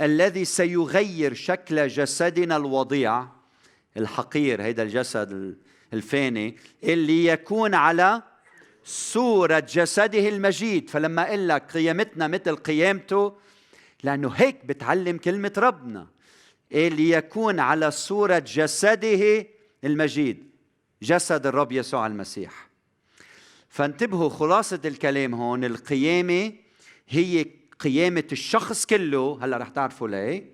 الذي 0.00 0.44
سيغير 0.44 1.34
شكل 1.34 1.88
جسدنا 1.88 2.56
الوضيع 2.56 3.26
الحقير 3.96 4.62
هيدا 4.62 4.82
الجسد 4.82 5.58
الفاني 5.92 6.56
اللي 6.84 7.26
يكون 7.26 7.74
على 7.74 8.22
صورة 8.84 9.58
جسده 9.58 10.28
المجيد. 10.28 10.90
فلما 10.90 11.28
أقول 11.28 11.48
لك 11.48 11.72
قيامتنا 11.72 12.28
مثل 12.28 12.56
قيامته 12.56 13.32
لأنه 14.02 14.28
هيك 14.28 14.64
بتعلم 14.64 15.16
كلمة 15.16 15.52
ربنا. 15.56 16.06
إيه 16.72 16.88
ليكون 16.88 17.60
على 17.60 17.90
صورة 17.90 18.38
جسده 18.38 19.46
المجيد. 19.84 20.50
جسد 21.02 21.46
الرب 21.46 21.72
يسوع 21.72 22.06
المسيح. 22.06 22.68
فانتبهوا 23.68 24.28
خلاصة 24.28 24.80
الكلام 24.84 25.34
هون 25.34 25.64
القيامة 25.64 26.52
هي 27.08 27.46
قيامة 27.78 28.24
الشخص 28.32 28.86
كله. 28.86 29.38
هلا 29.42 29.56
رح 29.56 29.68
تعرفوا 29.68 30.08
ليه. 30.08 30.44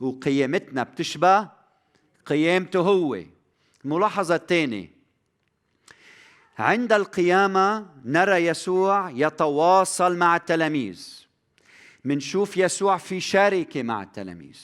وقيامتنا 0.00 0.82
بتشبه 0.82 1.48
قيامته 2.26 2.80
هو. 2.80 3.18
الملاحظة 3.84 4.34
الثانية 4.34 4.90
عند 6.58 6.92
القيامة 6.92 7.86
نرى 8.04 8.46
يسوع 8.46 9.10
يتواصل 9.10 10.16
مع 10.16 10.36
التلاميذ. 10.36 11.19
منشوف 12.04 12.56
يسوع 12.56 12.96
في 12.96 13.20
شركة 13.20 13.82
مع 13.82 14.02
التلاميذ. 14.02 14.58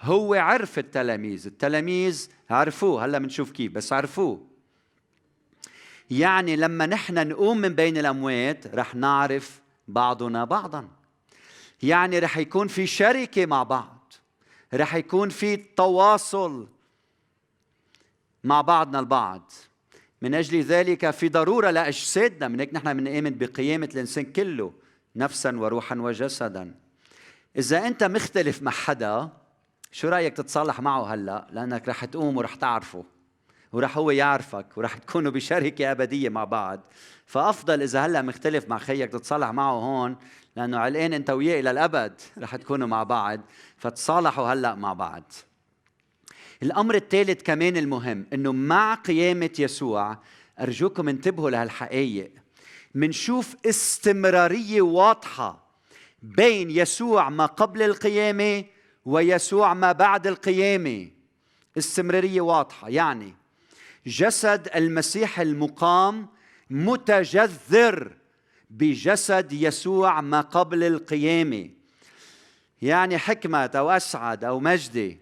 هو 0.00 0.34
عرف 0.34 0.78
التلاميذ. 0.78 1.46
التلاميذ 1.46 2.28
عرفوه. 2.50 3.04
هلا 3.04 3.18
بنشوف 3.18 3.50
كيف 3.50 3.72
بس 3.72 3.92
عرفوه. 3.92 4.46
يعني 6.10 6.56
لما 6.56 6.86
نحن 6.86 7.28
نقوم 7.28 7.58
من 7.58 7.74
بين 7.74 7.98
الأموات 7.98 8.66
رح 8.66 8.94
نعرف 8.94 9.60
بعضنا 9.88 10.44
بعضا. 10.44 10.88
يعني 11.82 12.18
رح 12.18 12.38
يكون 12.38 12.68
في 12.68 12.86
شركة 12.86 13.46
مع 13.46 13.62
بعض. 13.62 14.12
رح 14.74 14.94
يكون 14.94 15.28
في 15.28 15.56
تواصل 15.56 16.68
مع 18.44 18.60
بعضنا 18.60 19.00
البعض. 19.00 19.52
من 20.22 20.34
أجل 20.34 20.62
ذلك 20.62 21.10
في 21.10 21.28
ضرورة 21.28 21.70
لأجسادنا. 21.70 22.48
من 22.48 22.60
هيك 22.60 22.74
نحن 22.74 22.94
بنآمن 22.94 23.38
بقيامة 23.38 23.88
الإنسان 23.94 24.24
كله. 24.24 24.72
نفسا 25.16 25.56
وروحا 25.56 25.96
وجسدا. 25.96 26.74
إذا 27.56 27.86
أنت 27.86 28.04
مختلف 28.04 28.62
مع 28.62 28.70
حدا 28.70 29.28
شو 29.92 30.08
رأيك 30.08 30.36
تتصالح 30.36 30.80
معه 30.80 31.14
هلأ؟ 31.14 31.46
لأنك 31.50 31.88
رح 31.88 32.04
تقوم 32.04 32.36
ورح 32.36 32.54
تعرفه 32.54 33.04
ورح 33.72 33.98
هو 33.98 34.10
يعرفك 34.10 34.66
ورح 34.76 34.98
تكونوا 34.98 35.32
بشركة 35.32 35.90
أبدية 35.90 36.28
مع 36.28 36.44
بعض. 36.44 36.80
فأفضل 37.26 37.82
إذا 37.82 38.00
هلأ 38.00 38.22
مختلف 38.22 38.68
مع 38.68 38.78
خيك 38.78 39.12
تتصالح 39.12 39.50
معه 39.50 39.72
هون 39.72 40.16
لأنه 40.56 40.78
علقان 40.78 41.12
أنت 41.12 41.30
وياه 41.30 41.60
إلى 41.60 41.70
الأبد 41.70 42.20
رح 42.38 42.56
تكونوا 42.56 42.86
مع 42.86 43.02
بعض. 43.02 43.40
فتصالحوا 43.76 44.52
هلأ 44.52 44.74
مع 44.74 44.92
بعض. 44.92 45.32
الأمر 46.62 46.94
الثالث 46.94 47.42
كمان 47.42 47.76
المهم 47.76 48.26
إنه 48.32 48.52
مع 48.52 48.94
قيامة 48.94 49.50
يسوع 49.58 50.18
أرجوكم 50.60 51.08
انتبهوا 51.08 51.50
لهالحقائق 51.50 52.32
منشوف 52.96 53.56
استمرارية 53.66 54.82
واضحة 54.82 55.66
بين 56.22 56.70
يسوع 56.70 57.28
ما 57.28 57.46
قبل 57.46 57.82
القيامة 57.82 58.64
ويسوع 59.04 59.74
ما 59.74 59.92
بعد 59.92 60.26
القيامة. 60.26 61.10
استمرارية 61.78 62.40
واضحة 62.40 62.88
يعني 62.88 63.34
جسد 64.06 64.68
المسيح 64.74 65.40
المقام 65.40 66.28
متجذر 66.70 68.16
بجسد 68.70 69.52
يسوع 69.52 70.20
ما 70.20 70.40
قبل 70.40 70.84
القيامة. 70.84 71.70
يعني 72.82 73.18
حكمة 73.18 73.70
أو 73.74 73.90
أسعد 73.90 74.44
أو 74.44 74.60
مجدي. 74.60 75.18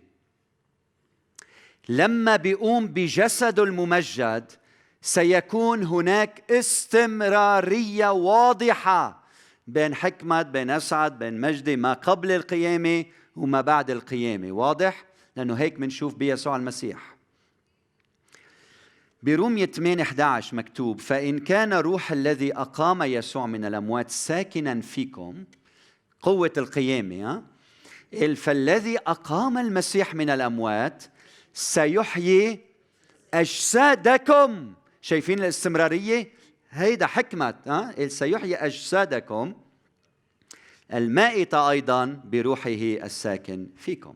لما 1.88 2.36
بيقوم 2.36 2.86
بجسده 2.86 3.64
الممجد 3.64 4.52
سيكون 5.06 5.82
هناك 5.82 6.50
استمرارية 6.50 8.12
واضحة 8.12 9.24
بين 9.66 9.94
حكمة 9.94 10.42
بين 10.42 10.70
أسعد 10.70 11.18
بين 11.18 11.40
مجدي 11.40 11.76
ما 11.76 11.92
قبل 11.92 12.30
القيامة 12.30 13.04
وما 13.36 13.60
بعد 13.60 13.90
القيامة. 13.90 14.52
واضح؟ 14.52 15.04
لأنه 15.36 15.54
هيك 15.54 15.78
بنشوف 15.78 16.14
بيسوع 16.14 16.56
المسيح. 16.56 17.16
برومية 19.22 19.66
8 19.66 20.02
11 20.02 20.56
مكتوب 20.56 21.00
فإن 21.00 21.38
كان 21.38 21.72
روح 21.72 22.12
الذي 22.12 22.54
أقام 22.54 23.02
يسوع 23.02 23.46
من 23.46 23.64
الأموات 23.64 24.10
ساكنا 24.10 24.80
فيكم 24.80 25.44
قوة 26.22 26.52
القيامة 26.56 27.42
فالذي 28.36 28.98
أقام 28.98 29.58
المسيح 29.58 30.14
من 30.14 30.30
الأموات 30.30 31.04
سيحيي 31.54 32.60
أجسادكم. 33.34 34.74
شايفين 35.04 35.38
الاستمرارية؟ 35.38 36.32
هيدا 36.70 37.06
حكمة 37.06 37.54
ها؟ 37.66 38.08
سيحيي 38.08 38.56
أجسادكم 38.56 39.54
المائتة 40.94 41.70
أيضا 41.70 42.20
بروحه 42.24 42.70
الساكن 42.70 43.66
فيكم. 43.76 44.14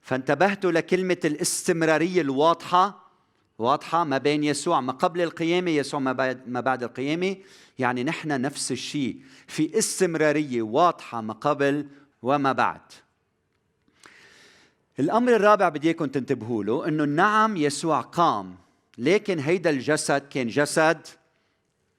فانتبهتوا 0.00 0.72
لكلمة 0.72 1.16
الاستمرارية 1.24 2.20
الواضحة 2.20 3.12
واضحة 3.58 4.04
ما 4.04 4.18
بين 4.18 4.44
يسوع 4.44 4.80
ما 4.80 4.92
قبل 4.92 5.20
القيامة 5.20 5.70
يسوع 5.70 6.00
ما 6.00 6.12
بعد, 6.12 6.48
ما 6.48 6.60
بعد 6.60 6.82
القيامة. 6.82 7.36
يعني 7.78 8.04
نحن 8.04 8.40
نفس 8.40 8.72
الشيء 8.72 9.20
في 9.46 9.78
استمرارية 9.78 10.62
واضحة 10.62 11.20
ما 11.20 11.32
قبل 11.32 11.86
وما 12.22 12.52
بعد. 12.52 12.80
الأمر 14.98 15.36
الرابع 15.36 15.68
بدي 15.68 15.86
إياكم 15.88 16.06
تنتبهوا 16.06 16.64
له 16.64 16.88
إنه 16.88 17.04
نعم 17.04 17.56
يسوع 17.56 18.00
قام 18.00 18.61
لكن 18.98 19.38
هيدا 19.38 19.70
الجسد 19.70 20.28
كان 20.28 20.48
جسد 20.48 21.06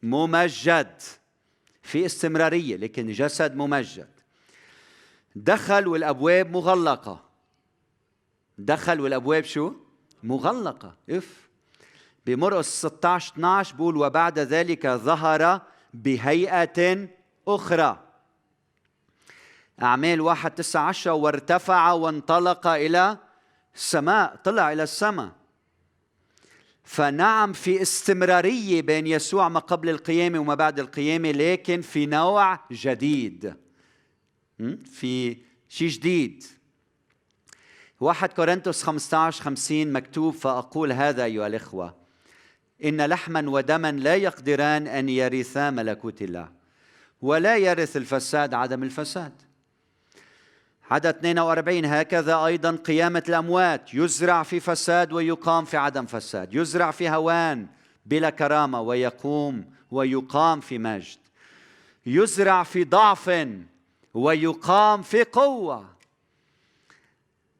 ممجد 0.03 1.01
في 1.83 2.05
استمرارية 2.05 2.75
لكن 2.75 3.11
جسد 3.11 3.55
ممجد. 3.55 4.09
دخل 5.35 5.87
والأبواب 5.87 6.51
مغلقة. 6.51 7.23
دخل 8.57 9.01
والأبواب 9.01 9.43
شو؟ 9.43 9.73
مغلقة. 10.23 10.95
إف. 11.09 11.49
بمرقس 12.25 12.65
16 12.65 13.33
12 13.33 13.75
بقول 13.75 13.97
وبعد 13.97 14.39
ذلك 14.39 14.87
ظهر 14.87 15.61
بهيئة 15.93 17.07
أخرى. 17.47 17.99
أعمال 19.81 20.21
واحد 20.21 20.51
تسعة 20.51 20.87
عشر 20.87 21.11
وارتفع 21.11 21.91
وانطلق 21.91 22.67
إلى 22.67 23.17
السماء 23.75 24.35
طلع 24.35 24.71
إلى 24.71 24.83
السماء. 24.83 25.42
فنعم 26.83 27.53
في 27.53 27.81
استمرارية 27.81 28.81
بين 28.81 29.07
يسوع 29.07 29.49
ما 29.49 29.59
قبل 29.59 29.89
القيامة 29.89 30.39
وما 30.39 30.55
بعد 30.55 30.79
القيامة 30.79 31.31
لكن 31.31 31.81
في 31.81 32.05
نوع 32.05 32.59
جديد. 32.71 33.55
في 34.85 35.37
شيء 35.69 35.89
جديد. 35.89 36.43
واحد 37.99 38.33
كورنثوس 38.33 38.83
15 38.83 39.43
50 39.43 39.93
مكتوب 39.93 40.33
فأقول 40.33 40.91
هذا 40.91 41.23
أيها 41.23 41.47
الإخوة 41.47 41.95
إن 42.83 43.05
لحما 43.05 43.49
ودما 43.49 43.91
لا 43.91 44.15
يقدران 44.15 44.87
أن 44.87 45.09
يرثا 45.09 45.69
ملكوت 45.69 46.21
الله 46.21 46.51
ولا 47.21 47.57
يرث 47.57 47.97
الفساد 47.97 48.53
عدم 48.53 48.83
الفساد. 48.83 49.41
عدد 50.91 51.05
42 51.05 51.85
هكذا 51.85 52.45
أيضا 52.45 52.71
قيامة 52.71 53.23
الأموات. 53.29 53.93
يزرع 53.93 54.43
في 54.43 54.59
فساد 54.59 55.13
ويقام 55.13 55.65
في 55.65 55.77
عدم 55.77 56.05
فساد. 56.05 56.53
يزرع 56.53 56.91
في 56.91 57.09
هوان 57.09 57.67
بلا 58.05 58.29
كرامة 58.29 58.81
ويقوم 58.81 59.65
ويقام 59.91 60.59
في 60.59 60.77
مجد. 60.77 61.17
يزرع 62.05 62.63
في 62.63 62.83
ضعف 62.83 63.47
ويقام 64.13 65.01
في 65.01 65.23
قوة. 65.23 65.85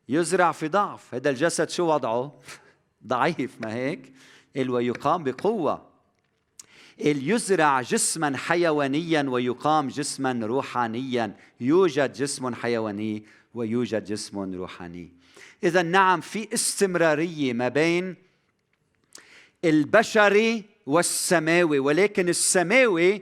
يزرع 0.09 0.51
في 0.51 0.67
ضعف. 0.67 1.15
هذا 1.15 1.29
الجسد 1.29 1.69
شو 1.69 1.93
وضعه؟ 1.93 2.39
ضعيف 3.07 3.61
ما 3.61 3.73
هيك؟ 3.73 4.13
ويقام 4.57 5.23
بقوة. 5.23 5.92
يزرع 6.99 7.81
جسما 7.81 8.37
حيوانيا 8.37 9.25
ويقام 9.29 9.87
جسما 9.87 10.45
روحانيا. 10.45 11.35
يوجد 11.61 12.13
جسم 12.13 12.55
حيواني 12.55 13.23
ويوجد 13.53 14.03
جسم 14.03 14.55
روحاني. 14.55 15.11
اذا 15.63 15.81
نعم 15.81 16.21
في 16.21 16.53
استمرارية 16.53 17.53
ما 17.53 17.67
بين 17.67 18.15
البشري 19.65 20.63
والسماوي 20.85 21.79
ولكن 21.79 22.29
السماوي 22.29 23.21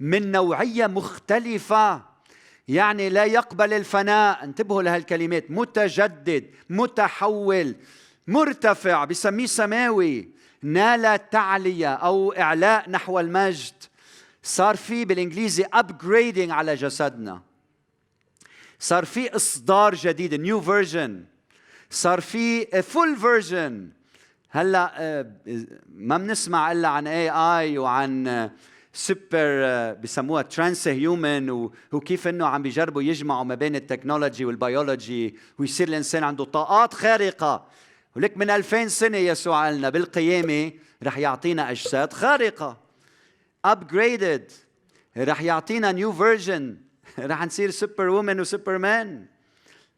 من 0.00 0.30
نوعية 0.30 0.86
مختلفة. 0.86 2.02
يعني 2.68 3.08
لا 3.08 3.24
يقبل 3.24 3.72
الفناء. 3.72 4.44
انتبهوا 4.44 4.82
لهالكلمات. 4.82 5.50
متجدد 5.50 6.44
متحول 6.70 7.74
مرتفع 8.26 9.04
بسميه 9.04 9.46
سماوي. 9.46 10.35
نال 10.66 11.30
تعلية 11.30 11.94
أو 11.94 12.32
إعلاء 12.32 12.90
نحو 12.90 13.20
المجد. 13.20 13.74
صار 14.42 14.76
في 14.76 15.04
بالإنجليزي 15.04 15.64
upgrading 15.64 16.50
على 16.50 16.74
جسدنا. 16.74 17.42
صار 18.78 19.04
في 19.04 19.36
إصدار 19.36 19.94
جديد 19.94 20.34
new 20.34 20.60
version 20.60 21.24
صار 21.90 22.20
في 22.20 22.66
full 22.82 23.16
version 23.16 23.90
هلأ 24.50 24.92
آه، 24.96 25.32
ما 25.94 26.18
بنسمع 26.18 26.72
إلا 26.72 26.88
عن 26.88 27.06
AI 27.06 27.78
وعن 27.78 28.50
سوبر 28.92 29.20
آه، 29.34 29.92
بسموها 29.92 30.42
transhuman 30.42 31.50
وكيف 31.92 32.28
إنه 32.28 32.46
عم 32.46 32.62
بيجربوا 32.62 33.02
يجمعوا 33.02 33.44
ما 33.44 33.54
بين 33.54 33.76
ال 33.76 33.82
technology 33.82 34.44
وال 34.44 34.64
biology 34.64 35.36
ويصير 35.58 35.88
الإنسان 35.88 36.24
عنده 36.24 36.44
طاقات 36.44 36.94
خارقة. 36.94 37.66
ولك 38.16 38.36
من 38.36 38.50
ألفين 38.50 38.88
سنة 38.88 39.18
يسوع 39.18 39.64
قالنا 39.64 39.90
بالقيامة 39.90 40.72
رح 41.02 41.18
يعطينا 41.18 41.70
أجساد 41.70 42.12
خارقة. 42.12 42.80
Upgraded. 43.66 44.52
رح 45.16 45.42
يعطينا 45.42 45.92
new 45.92 46.12
version 46.12 46.76
رح 47.18 47.44
نصير 47.46 47.70
superwoman 47.70 48.08
و 48.08 48.40
superman 48.40 49.26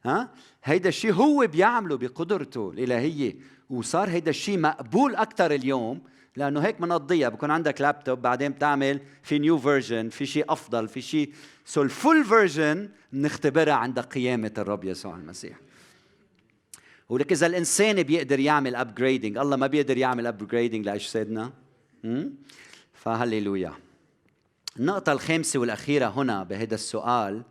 ها؟ 0.05 0.31
هيدا 0.65 0.89
الشيء 0.89 1.13
هو 1.13 1.47
بيعمله 1.47 1.97
بقدرته 1.97 2.71
الإلهية. 2.71 3.37
وصار 3.71 4.09
هيدا 4.09 4.31
الشيء 4.31 4.59
مقبول 4.59 5.15
أكثر 5.15 5.51
اليوم 5.51 6.01
لأنه 6.37 6.61
هيك 6.61 6.81
بنقضيها 6.81 7.29
بكون 7.29 7.51
عندك 7.51 7.81
لابتوب 7.81 8.23
بعدين 8.23 8.53
بتعمل 8.53 9.01
في 9.23 9.39
new 9.39 9.59
version 9.59 10.09
في 10.09 10.27
شيء 10.27 10.45
أفضل 10.49 10.89
في 10.89 11.01
شيء 11.01 11.33
so 11.65 11.83
ال 11.83 11.91
full 11.91 12.25
version 12.25 12.89
بنختبرها 13.13 13.75
عند 13.75 13.99
قيامة 13.99 14.53
الرب 14.59 14.85
يسوع 14.85 15.17
المسيح. 15.17 15.68
ولك 17.09 17.33
إذا 17.33 17.47
الإنسان 17.47 18.03
بيقدر 18.03 18.41
يعمل 18.41 18.77
upgrading 18.77 19.39
الله 19.39 19.57
ما 19.57 19.67
بيقدر 19.67 19.99
يعمل 19.99 20.27
upgrading 20.27 20.87
لاجسادنا 20.87 21.53
فهللويا. 22.95 23.73
النقطة 24.77 25.13
الخامسة 25.13 25.61
والأخيرة 25.61 26.07
هنا 26.07 26.43
بهذا 26.43 26.75
السؤال 26.75 27.43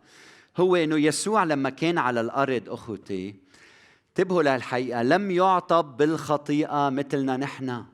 هو 0.56 0.76
أنه 0.76 0.96
يسوع 0.96 1.44
لما 1.44 1.70
كان 1.70 1.98
على 1.98 2.20
الأرض 2.20 2.62
أخوتي 2.68 3.34
انتبهوا 4.08 4.42
لهالحقيقة 4.42 5.02
لم 5.02 5.30
يعطب 5.30 5.96
بالخطيئة 5.96 6.90
مثلنا 6.90 7.36
نحن. 7.36 7.84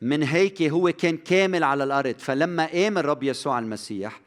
من 0.00 0.22
هيك 0.22 0.62
هو 0.62 0.92
كان 0.92 1.16
كامل 1.16 1.64
على 1.64 1.84
الأرض. 1.84 2.18
فلما 2.18 2.66
قام 2.66 2.98
الرب 2.98 3.22
يسوع 3.22 3.58
المسيح 3.58 4.20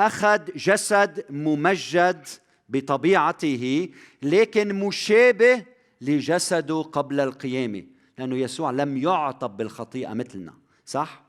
أخذ 0.00 0.40
جسد 0.56 1.24
ممجد 1.30 2.26
بطبيعته 2.68 3.88
لكن 4.22 4.74
مشابه 4.74 5.64
لجسده 6.00 6.82
قبل 6.82 7.20
القيامة 7.20 7.84
لأنه 8.18 8.36
يسوع 8.36 8.70
لم 8.70 8.96
يعطب 8.96 9.56
بالخطيئة 9.56 10.12
مثلنا 10.12 10.54
صح؟ 10.86 11.22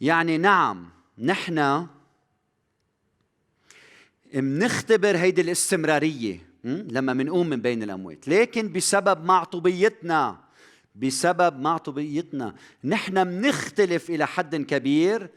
يعني 0.00 0.38
نعم 0.38 0.88
نحن 1.18 1.86
منختبر 4.34 5.16
هيدي 5.16 5.40
الاستمرارية 5.40 6.40
لما 6.64 7.12
منقوم 7.12 7.48
من 7.48 7.60
بين 7.60 7.82
الأموات 7.82 8.28
لكن 8.28 8.72
بسبب 8.72 9.24
معطوبيتنا 9.24 10.44
بسبب 10.94 11.60
معطوبيتنا 11.60 12.54
نحن 12.84 13.26
منختلف 13.26 14.10
إلى 14.10 14.26
حد 14.26 14.56
كبير 14.56 15.30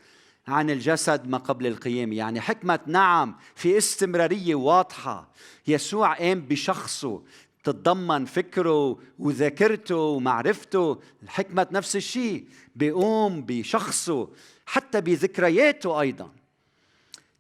عن 0.47 0.69
الجسد 0.69 1.27
ما 1.27 1.37
قبل 1.37 1.67
القيامة 1.67 2.15
يعني 2.15 2.41
حكمة 2.41 2.79
نعم 2.85 3.35
في 3.55 3.77
استمرارية 3.77 4.55
واضحة. 4.55 5.31
يسوع 5.67 6.13
قام 6.13 6.41
بشخصه 6.41 7.21
تتضمن 7.63 8.25
فكره 8.25 8.99
وذاكرته 9.19 9.95
ومعرفته. 9.95 10.99
الحكمة 11.23 11.67
نفس 11.71 11.95
الشيء 11.95 12.45
بيقوم 12.75 13.41
بشخصه 13.41 14.29
حتى 14.65 15.01
بذكرياته 15.01 16.01
أيضا. 16.01 16.31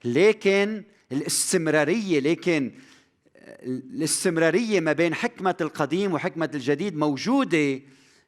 لكن 0.05 0.83
الاستمرارية 1.11 2.19
لكن 2.19 2.71
الاستمرارية 3.63 4.79
ما 4.79 4.93
بين 4.93 5.13
حكمة 5.13 5.55
القديم 5.61 6.13
وحكمة 6.13 6.49
الجديد 6.53 6.95
موجودة 6.95 7.81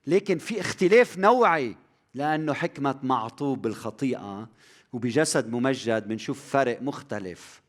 لكن 0.07 0.37
في 0.37 0.59
اختلاف 0.59 1.17
نوعي. 1.17 1.75
لأنه 2.19 2.53
حكمة 2.53 2.99
معطوب 3.03 3.61
بالخطيئة 3.61 4.49
وبجسد 4.93 5.49
ممجد 5.51 6.07
بنشوف 6.07 6.49
فرق 6.49 6.81
مختلف. 6.81 7.61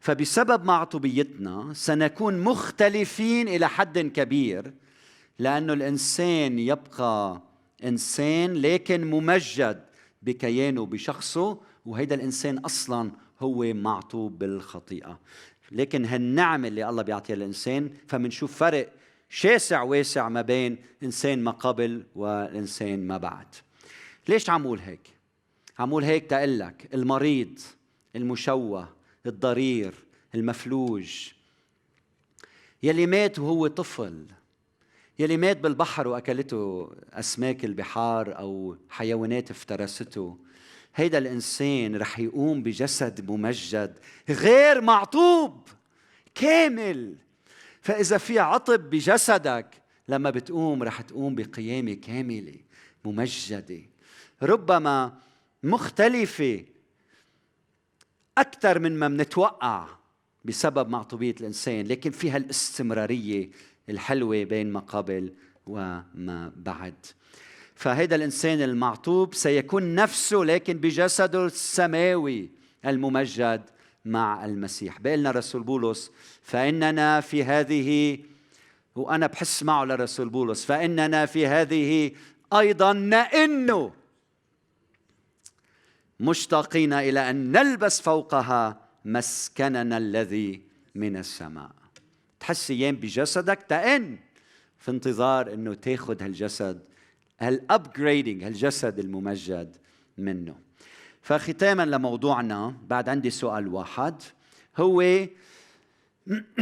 فبسبب 0.00 0.64
معطوبيتنا 0.64 1.72
سنكون 1.74 2.38
مختلفين 2.38 3.48
إلى 3.48 3.68
حد 3.68 3.98
كبير 3.98 4.74
لأنه 5.38 5.72
الإنسان 5.72 6.58
يبقى 6.58 7.42
إنسان 7.84 8.52
لكن 8.52 9.04
ممجد 9.10 9.84
بكيانه 10.22 10.86
بشخصه 10.86 11.60
وهيدا 11.86 12.14
الإنسان 12.14 12.58
أصلا 12.58 13.10
هو 13.40 13.74
معطوب 13.74 14.38
بالخطيئة. 14.38 15.18
لكن 15.70 16.04
هالنعمة 16.04 16.68
اللي 16.68 16.88
الله 16.88 17.02
بيعطيها 17.02 17.36
للإنسان 17.36 17.90
فمنشوف 18.08 18.56
فرق 18.56 18.92
شاسع 19.34 19.82
واسع 19.82 20.28
ما 20.28 20.42
بين 20.42 20.78
إنسان 21.02 21.42
ما 21.42 21.50
قبل 21.50 22.02
والإنسان 22.14 23.06
ما 23.06 23.16
بعد 23.16 23.46
ليش 24.28 24.50
عم 24.50 24.66
أقول 24.66 24.78
هيك؟ 24.78 25.08
عم 25.78 25.90
أقول 25.90 26.04
هيك 26.04 26.26
تقول 26.26 26.58
لك 26.58 26.88
المريض 26.94 27.58
المشوه 28.16 28.88
الضرير 29.26 29.94
المفلوج 30.34 31.28
يلي 32.82 33.06
مات 33.06 33.38
وهو 33.38 33.66
طفل 33.66 34.26
يلي 35.18 35.36
مات 35.36 35.56
بالبحر 35.56 36.08
وأكلته 36.08 36.90
أسماك 37.12 37.64
البحار 37.64 38.38
أو 38.38 38.76
حيوانات 38.90 39.50
افترسته 39.50 40.38
هيدا 40.94 41.18
الإنسان 41.18 41.96
رح 41.96 42.18
يقوم 42.18 42.62
بجسد 42.62 43.30
ممجد 43.30 43.98
غير 44.28 44.80
معطوب 44.80 45.68
كامل 46.34 47.16
فإذا 47.82 48.18
في 48.18 48.38
عطب 48.38 48.90
بجسدك 48.90 49.82
لما 50.08 50.30
بتقوم 50.30 50.82
رح 50.82 51.00
تقوم 51.00 51.34
بقيامة 51.34 51.94
كاملة 51.94 52.54
ممجدة. 53.04 53.80
ربما 54.42 55.18
مختلفة 55.62 56.64
أكثر 58.38 58.78
من 58.78 58.98
ما 58.98 59.08
بنتوقع 59.08 59.88
بسبب 60.44 60.88
معطوبية 60.88 61.34
الإنسان 61.40 61.86
لكن 61.86 62.10
فيها 62.10 62.36
الاستمرارية 62.36 63.50
الحلوة 63.88 64.44
بين 64.44 64.72
ما 64.72 64.80
قبل 64.80 65.34
وما 65.66 66.52
بعد. 66.56 66.94
فهذا 67.74 68.16
الإنسان 68.16 68.62
المعطوب 68.62 69.34
سيكون 69.34 69.94
نفسه 69.94 70.36
لكن 70.36 70.78
بجسده 70.78 71.46
السماوي 71.46 72.50
الممجد 72.86 73.62
مع 74.04 74.44
المسيح. 74.44 75.00
بقلنا 75.00 75.30
رسول 75.30 75.62
بولس 75.62 76.10
فإننا 76.42 77.20
في 77.20 77.44
هذه 77.44 78.18
وأنا 78.94 79.26
بحس 79.26 79.62
معه 79.62 79.84
لرسول 79.84 80.28
بولس 80.28 80.64
فإننا 80.64 81.26
في 81.26 81.46
هذه 81.46 82.12
أيضا 82.52 82.92
نئن 82.92 83.90
مشتاقين 86.20 86.92
إلى 86.92 87.30
أن 87.30 87.52
نلبس 87.52 88.00
فوقها 88.00 88.80
مسكننا 89.04 89.98
الذي 89.98 90.62
من 90.94 91.16
السماء. 91.16 91.70
تحس 92.40 92.70
أيام 92.70 92.96
بجسدك 92.96 93.62
تئن 93.68 94.18
في 94.78 94.90
انتظار 94.90 95.54
إنه 95.54 95.74
تاخذ 95.74 96.22
هالجسد 96.22 96.80
هالابجريدنج 97.40 98.44
هالجسد 98.44 98.98
الممجد 98.98 99.76
منه. 100.18 100.54
فختاما 101.22 101.86
لموضوعنا 101.86 102.74
بعد 102.86 103.08
عندي 103.08 103.30
سؤال 103.30 103.68
واحد 103.68 104.22
هو 104.76 105.26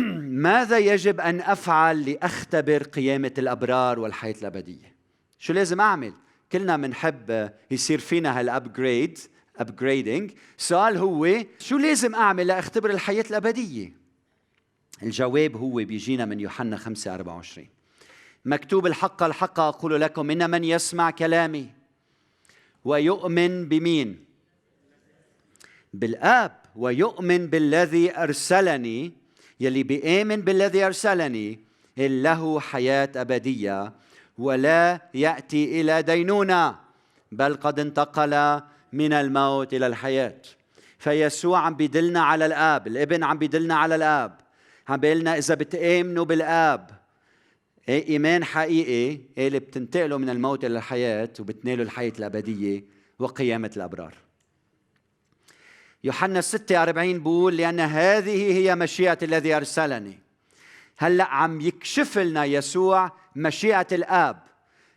ماذا 0.49 0.79
يجب 0.79 1.21
أن 1.21 1.41
أفعل 1.41 2.11
لأختبر 2.11 2.83
قيامة 2.83 3.33
الأبرار 3.39 3.99
والحياة 3.99 4.35
الأبدية؟ 4.41 4.95
شو 5.39 5.53
لازم 5.53 5.81
أعمل؟ 5.81 6.13
كلنا 6.53 6.77
بنحب 6.77 7.51
يصير 7.71 7.99
فينا 7.99 8.41
هال 8.41 8.58
upgrade 8.58 9.19
upgrading 9.57 10.31
السؤال 10.59 10.97
هو 10.97 11.45
شو 11.59 11.79
لازم 11.79 12.15
أعمل 12.15 12.47
لأختبر 12.47 12.91
الحياة 12.91 13.25
الأبدية؟ 13.31 13.93
الجواب 15.03 15.57
هو 15.57 15.75
بيجينا 15.75 16.25
من 16.25 16.41
يوحنا 16.41 16.77
5 16.77 17.15
24 17.15 17.69
مكتوب 18.45 18.87
الحق 18.87 19.23
الحق 19.23 19.61
أقول 19.61 20.01
لكم 20.01 20.31
إن 20.31 20.51
من 20.51 20.65
يسمع 20.65 21.11
كلامي 21.11 21.69
ويؤمن 22.85 23.69
بمين؟ 23.69 24.25
بالآب 25.95 26.61
ويؤمن 26.77 27.47
بالذي 27.47 28.17
أرسلني 28.17 29.20
يلي 29.61 29.83
بيامن 29.83 30.41
بالذي 30.41 30.87
أرسلني 30.87 31.59
له 31.97 32.61
حياة 32.61 33.11
أبدية 33.17 33.93
ولا 34.39 35.01
يأتي 35.15 35.81
إلى 35.81 36.03
دينونه 36.03 36.77
بل 37.33 37.55
قد 37.55 37.81
انتقل 37.81 38.61
من 38.93 39.13
الموت 39.13 39.75
إلى 39.75 39.87
الحياة. 39.87 40.43
فيسوع 40.99 41.59
عم 41.59 41.75
بيدلنا 41.75 42.21
على 42.21 42.47
الآب 42.47 42.87
الإبن 42.87 43.25
عم 43.25 43.39
بيدلنا 43.39 43.75
على 43.75 43.95
الآب. 43.95 44.41
عم 44.89 44.97
بيقلنا 44.97 45.39
إذا 45.39 45.55
بتآمنوا 45.55 46.25
بالآب 46.25 46.91
إيه 47.89 48.09
إيمان 48.09 48.45
حقيقي 48.45 49.21
إيه 49.39 49.49
اللي 49.49 49.59
بتنتقلوا 49.59 50.19
من 50.19 50.31
الموت 50.31 50.65
إلى 50.65 50.79
الحياة 50.79 51.31
وبتنالوا 51.41 51.85
الحياة 51.85 52.13
الأبدية 52.19 52.85
وقيامة 53.19 53.71
الأبرار. 53.77 54.15
يوحنا 56.05 56.41
46 56.41 57.19
بيقول 57.19 57.57
لأن 57.57 57.81
هذه 57.81 58.53
هي 58.53 58.75
مشيئة 58.75 59.19
الذي 59.23 59.57
أرسلني. 59.57 60.19
هلأ 60.99 61.25
عم 61.25 61.61
يكشف 61.61 62.19
لنا 62.19 62.45
يسوع 62.45 63.13
مشيئة 63.37 63.87
الآب. 63.93 64.43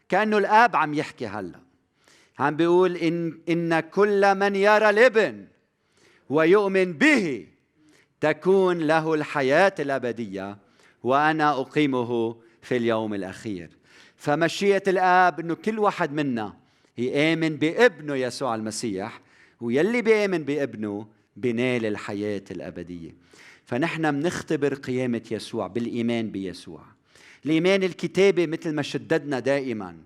كأنه 0.10 0.38
الآب 0.38 0.76
عم 0.76 0.94
يحكي 0.94 1.28
هلأ. 1.28 1.60
عم 2.40 2.56
بيقول 2.56 2.98
إن, 2.98 3.40
إن 3.50 3.80
كل 3.80 4.36
من 4.36 4.56
يرى 4.56 4.90
الإبن 4.90 5.48
ويؤمن 6.30 6.94
به 6.94 7.48
تكون 8.22 8.80
له 8.80 9.14
الحياة 9.14 9.74
الأبدية 9.80 10.58
وأنا 11.04 11.62
أقيمه 11.62 12.36
في 12.62 12.78
اليوم 12.78 13.14
الأخير. 13.14 13.70
فمشيئة 14.18 14.84
الآب 14.88 15.40
أنه 15.40 15.54
كل 15.56 15.80
واحد 15.80 16.14
منا 16.14 16.54
يآمن 16.98 17.56
بابنه 17.56 18.16
يسوع 18.16 18.56
المسيح 18.56 19.23
ويلي 19.64 20.02
بيآمن 20.02 20.44
بابنه 20.44 21.08
بنال 21.36 21.86
الحياة 21.86 22.44
الأبدية. 22.52 23.16
فنحن 23.66 24.12
بنختبر 24.12 24.74
قيامة 24.74 25.22
يسوع 25.32 25.68
بالإيمان 25.68 26.32
بيسوع. 26.32 26.82
الإيمان 27.46 27.84
الكتابي 27.84 28.48
مثل 28.48 28.74
ما 28.74 28.82
شددنا 28.82 29.40
دائما 29.40 29.98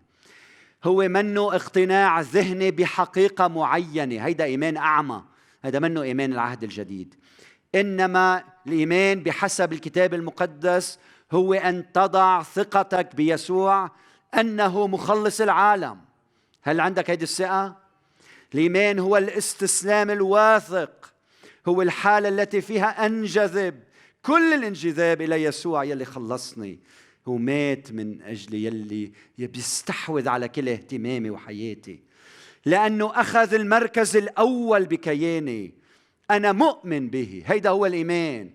هو 0.84 1.08
منه 1.08 1.56
اقتناع 1.56 2.22
ذهني 2.22 2.72
بحقيقة 2.72 3.48
معينة. 3.48 4.26
هيدا 4.26 4.44
إيمان 4.44 4.78
أعمى 4.78 5.24
هذا 5.62 5.80
منه 5.80 6.02
إيمان 6.02 6.34
العهد 6.34 6.64
الجديد. 6.64 7.16
إنما 7.76 8.44
الإيمان 8.68 9.24
بحسب 9.24 9.74
الكتاب 9.74 10.14
المقدس 10.14 11.00
هو 11.32 11.54
أن 11.54 11.92
تضع 11.92 12.44
ثقتك 12.44 13.16
بيسوع 13.16 13.92
أنه 14.40 14.88
مخلص 14.88 15.42
العالم. 15.42 15.98
هل 16.62 16.80
عندك 16.80 17.10
هذه 17.10 17.24
الثقة؟ 17.24 17.87
الإيمان 18.54 19.00
هو 19.00 19.18
الاستسلام 19.18 20.10
الواثق 20.10 21.14
هو 21.68 21.82
الحالة 21.82 22.30
التي 22.30 22.62
فيها 22.62 23.06
أنجذب. 23.06 23.84
كل 24.22 24.54
الانجذاب 24.54 25.22
إلى 25.22 25.44
يسوع 25.44 25.84
يلي 25.84 26.06
خلصني. 26.06 26.80
هو 27.28 27.38
مات 27.38 27.92
من 27.92 28.22
أجل 28.22 28.54
يلي 28.54 29.12
بيستحوذ 29.38 30.28
على 30.28 30.48
كل 30.48 30.70
اهتمامي 30.70 31.30
وحياتي. 31.30 32.00
لأنه 32.66 33.22
أخذ 33.22 33.54
المركز 33.54 34.18
الأول 34.18 34.86
بكياني. 34.86 35.74
أنا 36.32 36.52
مؤمن 36.52 37.10
به. 37.10 37.44
هيدا 37.46 37.70
هو 37.70 37.86
الإيمان. 37.86 38.52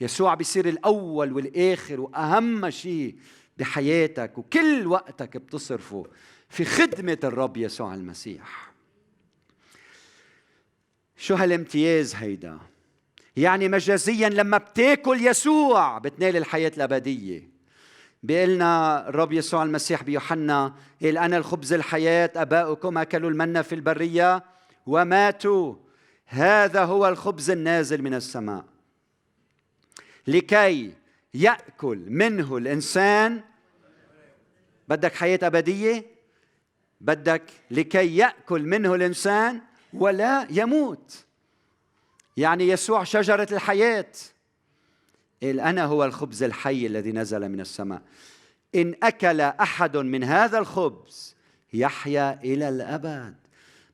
يسوع 0.00 0.34
بيصير 0.34 0.68
الأول 0.68 1.32
والآخر 1.32 2.00
وأهم 2.00 2.70
شيء 2.70 3.16
بحياتك 3.58 4.38
وكل 4.38 4.86
وقتك 4.86 5.36
بتصرفه 5.36 6.06
في 6.48 6.64
خدمة 6.64 7.18
الرب 7.24 7.56
يسوع 7.56 7.94
المسيح. 7.94 8.69
شو 11.20 11.34
هالامتياز 11.34 12.14
هيدا؟ 12.14 12.58
يعني 13.36 13.68
مجازيا 13.68 14.28
لما 14.28 14.58
بتاكل 14.58 15.26
يسوع 15.26 15.98
بتنال 15.98 16.36
الحياة 16.36 16.72
الأبدية. 16.76 17.50
بيقلنا 18.22 19.08
الرب 19.08 19.32
يسوع 19.32 19.62
المسيح 19.62 20.02
بيوحنا 20.02 20.74
قال 21.02 21.18
أنا 21.18 21.36
الخبز 21.36 21.72
الحياة 21.72 22.30
أباؤكم 22.36 22.98
أكلوا 22.98 23.30
المنة 23.30 23.62
في 23.62 23.74
البرية 23.74 24.44
وماتوا. 24.86 25.74
هذا 26.26 26.84
هو 26.84 27.08
الخبز 27.08 27.50
النازل 27.50 28.02
من 28.02 28.14
السماء. 28.14 28.64
لكي 30.26 30.92
يأكل 31.34 31.98
منه 32.08 32.56
الإنسان 32.56 33.40
بدك 34.88 35.14
حياة 35.14 35.38
أبدية؟ 35.42 36.04
بدك. 37.00 37.50
لكي 37.70 38.16
يأكل 38.16 38.62
منه 38.62 38.94
الإنسان 38.94 39.69
ولا 39.94 40.46
يموت. 40.50 41.24
يعني 42.36 42.68
يسوع 42.68 43.04
شجرة 43.04 43.48
الحياة. 43.52 44.12
قال 45.42 45.60
أنا 45.60 45.84
هو 45.84 46.04
الخبز 46.04 46.42
الحي 46.42 46.86
الذي 46.86 47.12
نزل 47.12 47.48
من 47.48 47.60
السماء. 47.60 48.02
إن 48.74 48.94
أكل 49.02 49.40
أحد 49.40 49.96
من 49.96 50.24
هذا 50.24 50.58
الخبز 50.58 51.36
يحيا 51.72 52.40
إلى 52.44 52.68
الأبد. 52.68 53.34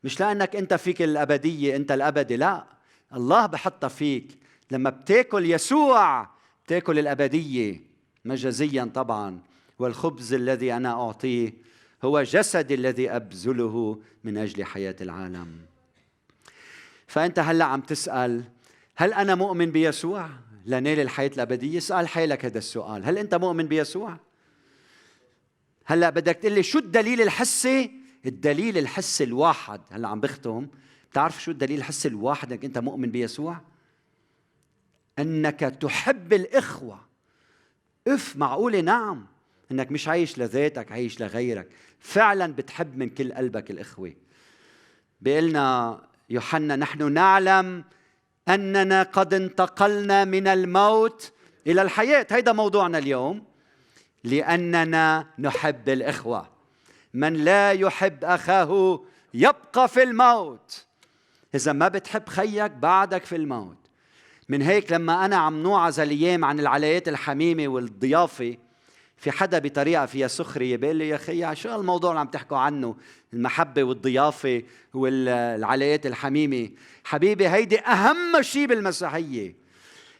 مش 0.04 0.20
لأنك 0.20 0.56
أنت 0.56 0.74
فيك 0.74 1.02
الأبدية 1.02 1.76
أنت 1.76 1.92
الأبدي 1.92 2.36
لا. 2.36 2.66
الله 3.14 3.46
بحطها 3.46 3.88
فيك. 3.88 4.38
لما 4.70 4.90
بتاكل 4.90 5.50
يسوع 5.50 6.28
بتاكل 6.66 6.98
الأبدية 6.98 7.80
مجازيا 8.24 8.90
طبعا. 8.94 9.40
والخبز 9.78 10.32
الذي 10.32 10.72
أنا 10.72 10.90
أعطيه 10.90 11.52
هو 12.04 12.22
جسدي 12.22 12.74
الذي 12.74 13.10
أبذله 13.10 14.00
من 14.24 14.38
أجل 14.38 14.64
حياة 14.64 14.96
العالم. 15.00 15.48
فأنت 17.06 17.38
هلا 17.38 17.64
عم 17.64 17.80
تسأل 17.80 18.44
هل 18.96 19.12
أنا 19.12 19.34
مؤمن 19.34 19.70
بيسوع؟ 19.70 20.28
لنال 20.66 21.00
الحياة 21.00 21.30
الأبدية 21.34 21.78
اسأل 21.78 22.08
حالك 22.08 22.44
هذا 22.44 22.58
السؤال 22.58 23.04
هل 23.04 23.18
أنت 23.18 23.34
مؤمن 23.34 23.68
بيسوع؟ 23.68 24.16
هلا 25.84 26.10
بدك 26.10 26.36
تقول 26.36 26.52
لي 26.52 26.62
شو 26.62 26.78
الدليل 26.78 27.22
الحسي؟ 27.22 27.90
الدليل 28.26 28.78
الحسي 28.78 29.24
الواحد 29.24 29.80
هلا 29.90 30.08
عم 30.08 30.20
بختم 30.20 30.66
بتعرف 31.10 31.42
شو 31.42 31.50
الدليل 31.50 31.78
الحسي 31.78 32.08
الواحد 32.08 32.52
إنك 32.52 32.64
أنت 32.64 32.78
مؤمن 32.78 33.10
بيسوع؟ 33.10 33.60
إنك 35.18 35.60
تحب 35.60 36.32
الإخوة. 36.32 37.00
إف 38.08 38.36
معقولة؟ 38.36 38.80
نعم. 38.80 39.26
إنك 39.70 39.92
مش 39.92 40.08
عايش 40.08 40.38
لذاتك 40.38 40.92
عايش 40.92 41.20
لغيرك. 41.20 41.68
فعلا 42.00 42.52
بتحب 42.52 42.98
من 42.98 43.08
كل 43.08 43.32
قلبك 43.32 43.70
الإخوة. 43.70 44.14
بيقلنا 45.20 46.00
يوحنا 46.30 46.76
نحن 46.76 47.12
نعلم 47.12 47.84
أننا 48.48 49.02
قد 49.02 49.34
انتقلنا 49.34 50.24
من 50.24 50.48
الموت 50.48 51.32
إلى 51.66 51.82
الحياة. 51.82 52.26
هيدا 52.30 52.52
موضوعنا 52.52 52.98
اليوم 52.98 53.44
لأننا 54.24 55.26
نحب 55.38 55.88
الإخوة. 55.88 56.48
من 57.14 57.32
لا 57.32 57.72
يحب 57.72 58.24
أخاه 58.24 59.00
يبقى 59.34 59.88
في 59.88 60.02
الموت. 60.02 60.84
إذا 61.54 61.72
ما 61.72 61.88
بتحب 61.88 62.28
خيك 62.28 62.70
بعدك 62.70 63.24
في 63.24 63.36
الموت. 63.36 63.76
من 64.48 64.62
هيك 64.62 64.92
لما 64.92 65.24
أنا 65.24 65.36
عم 65.36 65.62
نوعظ 65.62 66.00
الأيام 66.00 66.44
عن 66.44 66.60
العلايات 66.60 67.08
الحميمة 67.08 67.68
والضيافة 67.68 68.56
في 69.16 69.30
حدا 69.30 69.58
بطريقة 69.58 70.06
فيها 70.06 70.28
سخرية 70.28 70.76
بيقول 70.76 70.96
لي 70.96 71.08
يا 71.08 71.16
أخي 71.16 71.56
شو 71.56 71.76
الموضوع 71.76 72.10
اللي 72.10 72.20
عم 72.20 72.26
تحكوا 72.26 72.58
عنه؟ 72.58 72.96
المحبة 73.36 73.84
والضيافة 73.84 74.62
والعلايات 74.94 76.06
الحميمة. 76.06 76.70
حبيبي 77.04 77.48
هيدي 77.48 77.78
أهم 77.78 78.42
شيء 78.42 78.66
بالمسيحية 78.66 79.54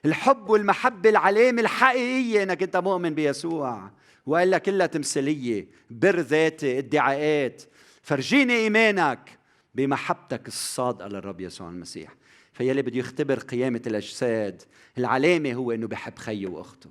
الحب 0.05 0.51
والمحبة 0.51 1.11
العلامة 1.11 1.61
الحقيقية 1.63 2.43
إنك 2.43 2.63
أنت 2.63 2.77
مؤمن 2.77 3.15
بيسوع. 3.15 3.91
والا 4.27 4.59
كلها 4.59 4.87
تمثيليه 4.87 5.67
بر 5.91 6.21
ذاتي 6.21 6.79
ادعاءات. 6.79 7.63
فرجيني 8.03 8.57
إيمانك 8.57 9.39
بمحبتك 9.75 10.49
الصادقة 10.49 11.09
للرب 11.09 11.41
يسوع 11.41 11.69
المسيح. 11.69 12.15
فيلي 12.53 12.83
بده 12.83 12.99
يختبر 12.99 13.39
قيامة 13.39 13.83
الأجساد. 13.87 14.63
العلامة 14.99 15.53
هو 15.53 15.73
إنه 15.73 15.87
بحب 15.87 16.19
خيه 16.19 16.47
وأخته. 16.47 16.91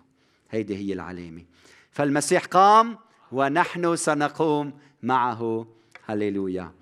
هيدي 0.51 0.77
هي 0.77 0.93
العلامة. 0.93 1.43
فالمسيح 1.91 2.45
قام 2.45 2.97
ونحن 3.31 3.95
سنقوم 3.95 4.73
معه. 5.03 5.67
هللويا 6.07 6.73